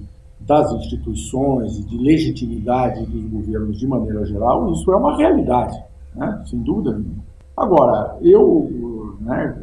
[0.41, 5.77] das instituições de legitimidade dos governos de maneira geral, isso é uma realidade,
[6.15, 6.43] né?
[6.47, 7.25] sem dúvida nenhuma.
[7.57, 9.57] Agora, eu né,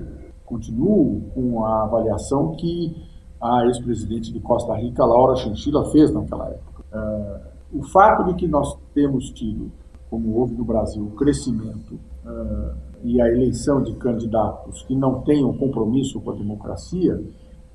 [0.45, 2.95] continuo com a avaliação que
[3.41, 6.83] a ex-presidente de Costa Rica, Laura Chinchilla, fez naquela época.
[6.93, 9.71] Uh, o fato de que nós temos tido,
[10.09, 15.53] como houve no Brasil, o crescimento uh, e a eleição de candidatos que não tenham
[15.53, 17.21] compromisso com a democracia,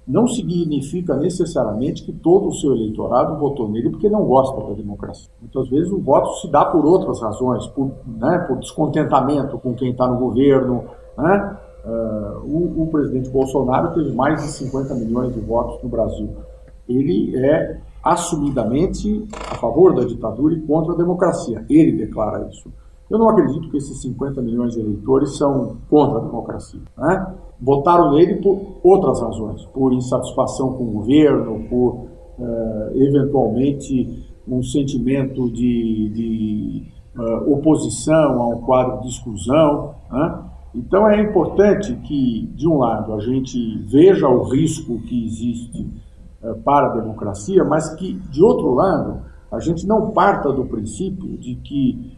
[0.07, 5.31] não significa necessariamente que todo o seu eleitorado votou nele porque não gosta da democracia.
[5.41, 9.91] Muitas vezes o voto se dá por outras razões, por, né, por descontentamento com quem
[9.91, 10.85] está no governo,
[11.17, 16.31] né, Uh, o, o, presidente Bolsonaro teve mais de 50 milhões de votos no Brasil.
[16.89, 21.63] Ele é assumidamente a favor da ditadura e contra a democracia.
[21.69, 22.73] Ele declara isso.
[23.15, 26.81] Eu não acredito que esses 50 milhões de eleitores são contra a democracia.
[26.99, 27.35] Né?
[27.61, 35.49] Votaram nele por outras razões, por insatisfação com o governo, por uh, eventualmente um sentimento
[35.49, 39.95] de, de uh, oposição a um quadro de exclusão.
[40.11, 40.43] Né?
[40.75, 45.87] Então é importante que, de um lado, a gente veja o risco que existe
[46.43, 49.19] uh, para a democracia, mas que, de outro lado,
[49.53, 52.14] a gente não parta do princípio de que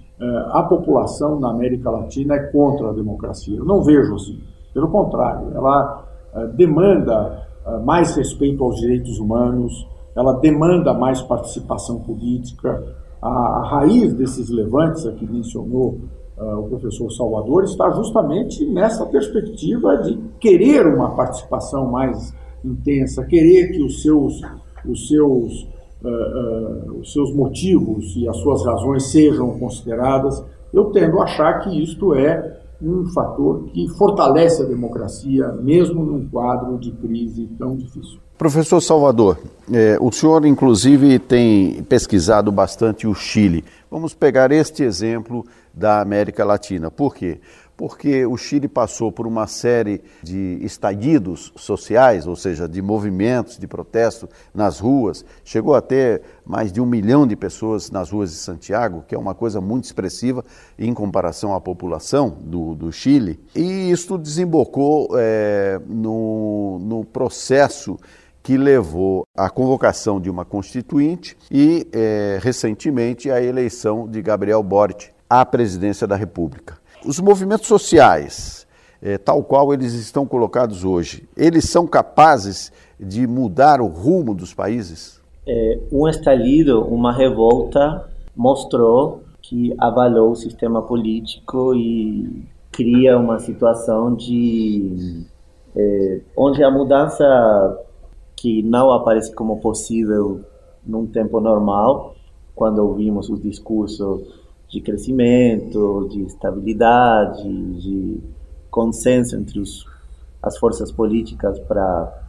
[0.52, 3.58] a população na América Latina é contra a democracia.
[3.58, 4.40] Eu não vejo assim.
[4.72, 6.04] Pelo contrário, ela
[6.34, 7.46] uh, demanda
[7.84, 12.82] mais respeito aos direitos humanos, ela demanda mais participação política.
[13.20, 15.98] A, raiz desses levantes, a que mencionou
[16.38, 23.72] uh, o professor Salvador, está justamente nessa perspectiva de querer uma participação mais intensa, querer
[23.72, 24.40] que os seus,
[24.88, 25.68] os seus,
[26.06, 30.42] uh, uh, os seus motivos e as suas razões sejam consideradas.
[30.72, 36.28] Eu tendo a achar que isto é um fator que fortalece a democracia, mesmo num
[36.28, 38.18] quadro de crise tão difícil.
[38.36, 39.38] Professor Salvador,
[39.72, 43.64] é, o senhor inclusive tem pesquisado bastante o Chile.
[43.90, 46.90] Vamos pegar este exemplo da América Latina.
[46.90, 47.40] Por quê?
[47.76, 53.66] Porque o Chile passou por uma série de estallidos sociais, ou seja, de movimentos de
[53.66, 55.24] protesto nas ruas.
[55.44, 59.18] Chegou a ter mais de um milhão de pessoas nas ruas de Santiago, que é
[59.18, 60.44] uma coisa muito expressiva
[60.78, 63.38] em comparação à população do, do Chile.
[63.54, 67.98] E isso desembocou é, no, no processo
[68.42, 75.08] que levou à convocação de uma constituinte e, é, recentemente, à eleição de Gabriel Boric
[75.28, 76.78] à presidência da República.
[77.06, 78.66] Os movimentos sociais,
[79.00, 84.52] é, tal qual eles estão colocados hoje, eles são capazes de mudar o rumo dos
[84.52, 85.20] países?
[85.46, 94.12] É, um estalido, uma revolta, mostrou que avalou o sistema político e cria uma situação
[94.12, 95.24] de
[95.76, 97.24] é, onde a mudança
[98.34, 100.40] que não aparece como possível
[100.84, 102.16] num tempo normal,
[102.52, 107.42] quando ouvimos os discursos de crescimento, de estabilidade,
[107.80, 108.20] de
[108.70, 109.86] consenso entre os,
[110.42, 112.22] as forças políticas para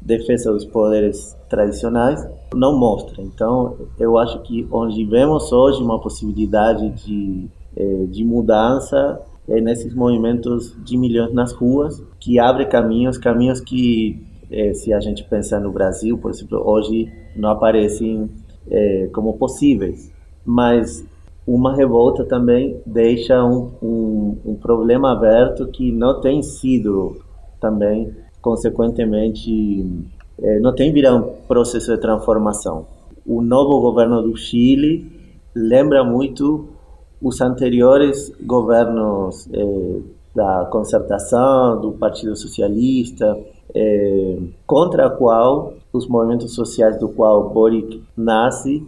[0.00, 3.22] defesa dos poderes tradicionais, não mostra.
[3.22, 9.92] Então, eu acho que onde vemos hoje uma possibilidade de eh, de mudança eh, nesses
[9.94, 15.60] movimentos de milhões nas ruas, que abre caminhos, caminhos que, eh, se a gente pensar
[15.60, 18.30] no Brasil, por exemplo, hoje não aparecem
[18.70, 20.12] eh, como possíveis.
[20.44, 21.04] Mas
[21.46, 27.18] uma revolta também deixa um, um, um problema aberto que não tem sido
[27.60, 29.86] também, consequentemente,
[30.40, 32.86] é, não tem virado um processo de transformação.
[33.26, 35.10] O novo governo do Chile
[35.54, 36.68] lembra muito
[37.20, 40.00] os anteriores governos é,
[40.34, 43.38] da concertação, do Partido Socialista,
[43.74, 48.84] é, contra a qual os movimentos sociais do qual Boric nasce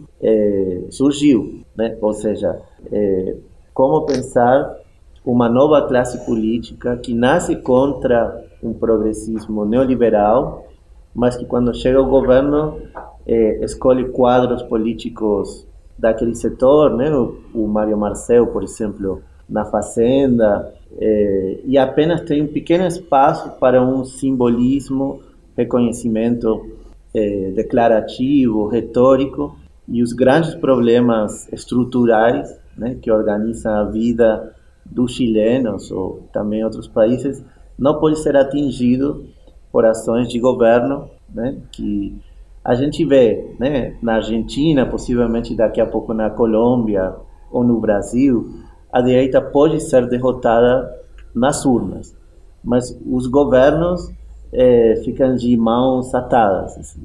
[0.89, 1.95] surgiu, né?
[2.01, 2.59] Ou seja,
[2.91, 3.35] é,
[3.73, 4.75] como pensar
[5.23, 10.65] uma nova classe política que nasce contra um progressismo neoliberal,
[11.13, 12.79] mas que quando chega ao governo
[13.25, 15.67] é, escolhe quadros políticos
[15.97, 17.13] daquele setor, né?
[17.13, 23.51] O, o Mário Marcel, por exemplo, na Fazenda, é, e apenas tem um pequeno espaço
[23.59, 25.21] para um simbolismo,
[25.55, 26.65] reconhecimento
[27.13, 29.55] é, declarativo, retórico,
[29.87, 34.53] e os grandes problemas estruturais né, que organizam a vida
[34.85, 37.43] dos chilenos ou também outros países
[37.77, 39.25] não pode ser atingido
[39.71, 42.15] por ações de governo né, que
[42.63, 47.15] a gente vê né, na Argentina, possivelmente daqui a pouco na Colômbia
[47.51, 48.49] ou no Brasil,
[48.91, 50.93] a direita pode ser derrotada
[51.33, 52.15] nas urnas,
[52.63, 54.11] mas os governos
[54.51, 56.77] é, ficam de mãos atadas.
[56.77, 57.03] Assim?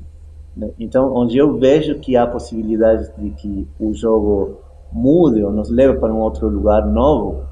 [0.79, 4.59] Então, onde eu vejo que há possibilidade de que o jogo
[4.93, 7.45] mude ou nos leve para um outro lugar novo,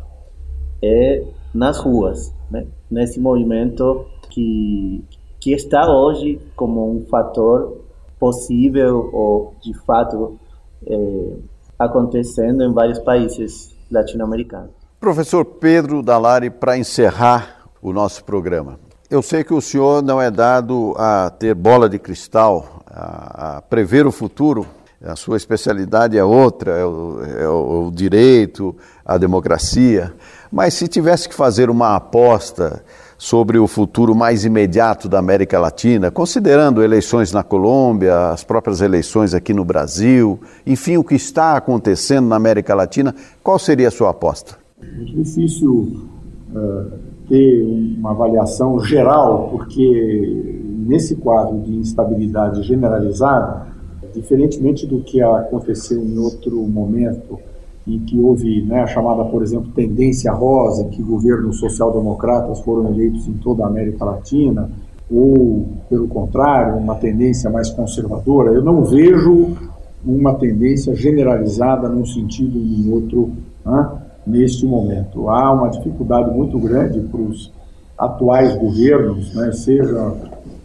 [0.83, 1.25] é
[1.55, 2.67] nas ruas, né?
[2.91, 5.05] nesse movimento que,
[5.41, 7.79] que está hoje como um fator
[8.19, 10.39] possível ou de fato
[10.87, 11.37] é,
[11.79, 14.71] acontecendo em vários países latino-americanos.
[15.01, 18.79] Professor Pedro Dalari, para encerrar o nosso programa,
[19.11, 23.63] eu sei que o senhor não é dado a ter bola de cristal, a, a
[23.63, 24.67] prever o futuro,
[25.03, 30.13] a sua especialidade é outra, é o, é o, direito, a democracia.
[30.53, 32.85] Mas se tivesse que fazer uma aposta
[33.17, 39.35] sobre o futuro mais imediato da América Latina, considerando eleições na Colômbia, as próprias eleições
[39.35, 44.11] aqui no Brasil, enfim, o que está acontecendo na América Latina, qual seria a sua
[44.11, 44.59] aposta?
[44.83, 46.09] É difícil
[46.55, 53.69] uh, ter uma avaliação geral, porque nesse quadro de instabilidade generalizada,
[54.13, 57.39] diferentemente do que aconteceu em outro momento,
[57.87, 63.29] em que houve né, a chamada, por exemplo, tendência rosa, que governos social-democratas foram eleitos
[63.29, 64.69] em toda a América Latina,
[65.09, 69.57] ou, pelo contrário, uma tendência mais conservadora, eu não vejo
[70.05, 73.31] uma tendência generalizada num sentido ou em outro
[73.65, 73.91] né,
[74.31, 75.29] neste momento.
[75.29, 77.53] Há uma dificuldade muito grande para os
[77.99, 80.15] atuais governos, né, seja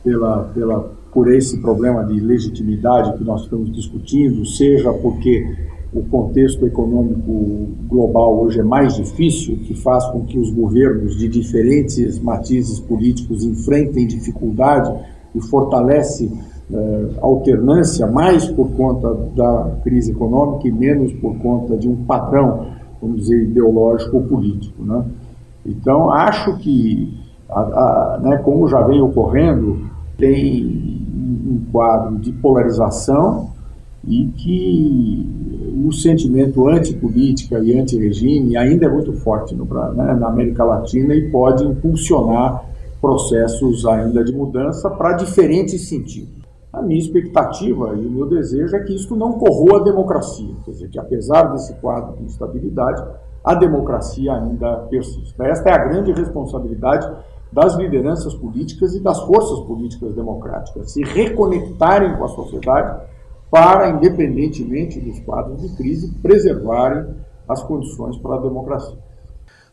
[0.04, 5.46] pela, pela, por esse problema de legitimidade que nós estamos discutindo, seja porque
[5.94, 11.28] o contexto econômico global hoje é mais difícil, que faz com que os governos de
[11.28, 14.94] diferentes matizes políticos enfrentem dificuldade
[15.34, 16.30] e fortalece
[16.72, 22.75] eh, alternância mais por conta da crise econômica e menos por conta de um padrão,
[23.06, 24.84] vamos dizer, ideológico ou político.
[24.84, 25.06] Né?
[25.66, 27.14] Então, acho que,
[27.50, 31.06] a, a, né, como já vem ocorrendo, tem
[31.46, 33.50] um quadro de polarização
[34.08, 35.28] e que
[35.86, 41.30] o sentimento antipolítica e anti-regime ainda é muito forte no, né, na América Latina e
[41.30, 42.64] pode impulsionar
[43.02, 46.45] processos ainda de mudança para diferentes sentidos.
[46.76, 50.72] A minha expectativa e o meu desejo é que isso não corroa a democracia, quer
[50.72, 53.02] dizer, que apesar desse quadro de instabilidade,
[53.42, 55.46] a democracia ainda persista.
[55.46, 57.10] Esta é a grande responsabilidade
[57.50, 63.08] das lideranças políticas e das forças políticas democráticas se reconectarem com a sociedade
[63.50, 67.06] para, independentemente dos quadros de crise, preservarem
[67.48, 68.98] as condições para a democracia.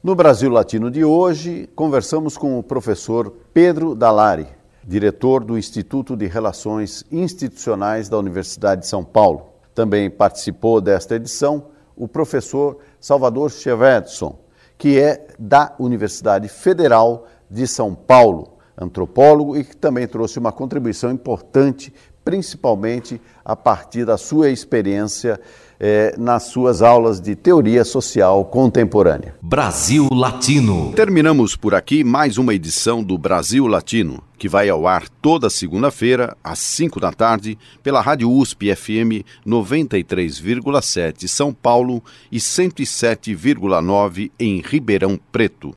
[0.01, 4.47] No Brasil Latino de hoje, conversamos com o professor Pedro Dalari,
[4.87, 9.47] diretor do Instituto de Relações Institucionais da Universidade de São Paulo.
[9.75, 11.67] Também participou desta edição
[11.97, 14.39] o professor Salvador Chevedson,
[14.77, 21.11] que é da Universidade Federal de São Paulo, antropólogo e que também trouxe uma contribuição
[21.11, 21.93] importante,
[22.25, 25.41] principalmente a partir da sua experiência
[25.85, 29.35] eh, nas suas aulas de teoria social contemporânea.
[29.43, 30.93] Brasil Latino.
[30.93, 36.37] Terminamos por aqui mais uma edição do Brasil Latino, que vai ao ar toda segunda-feira,
[36.43, 45.19] às 5 da tarde, pela Rádio USP FM 93,7 São Paulo e 107,9 em Ribeirão
[45.33, 45.73] Preto.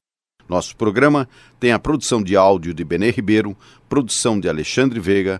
[0.47, 1.27] Nosso programa
[1.59, 3.57] tem a produção de áudio de Benê Ribeiro,
[3.89, 5.39] produção de Alexandre Veiga,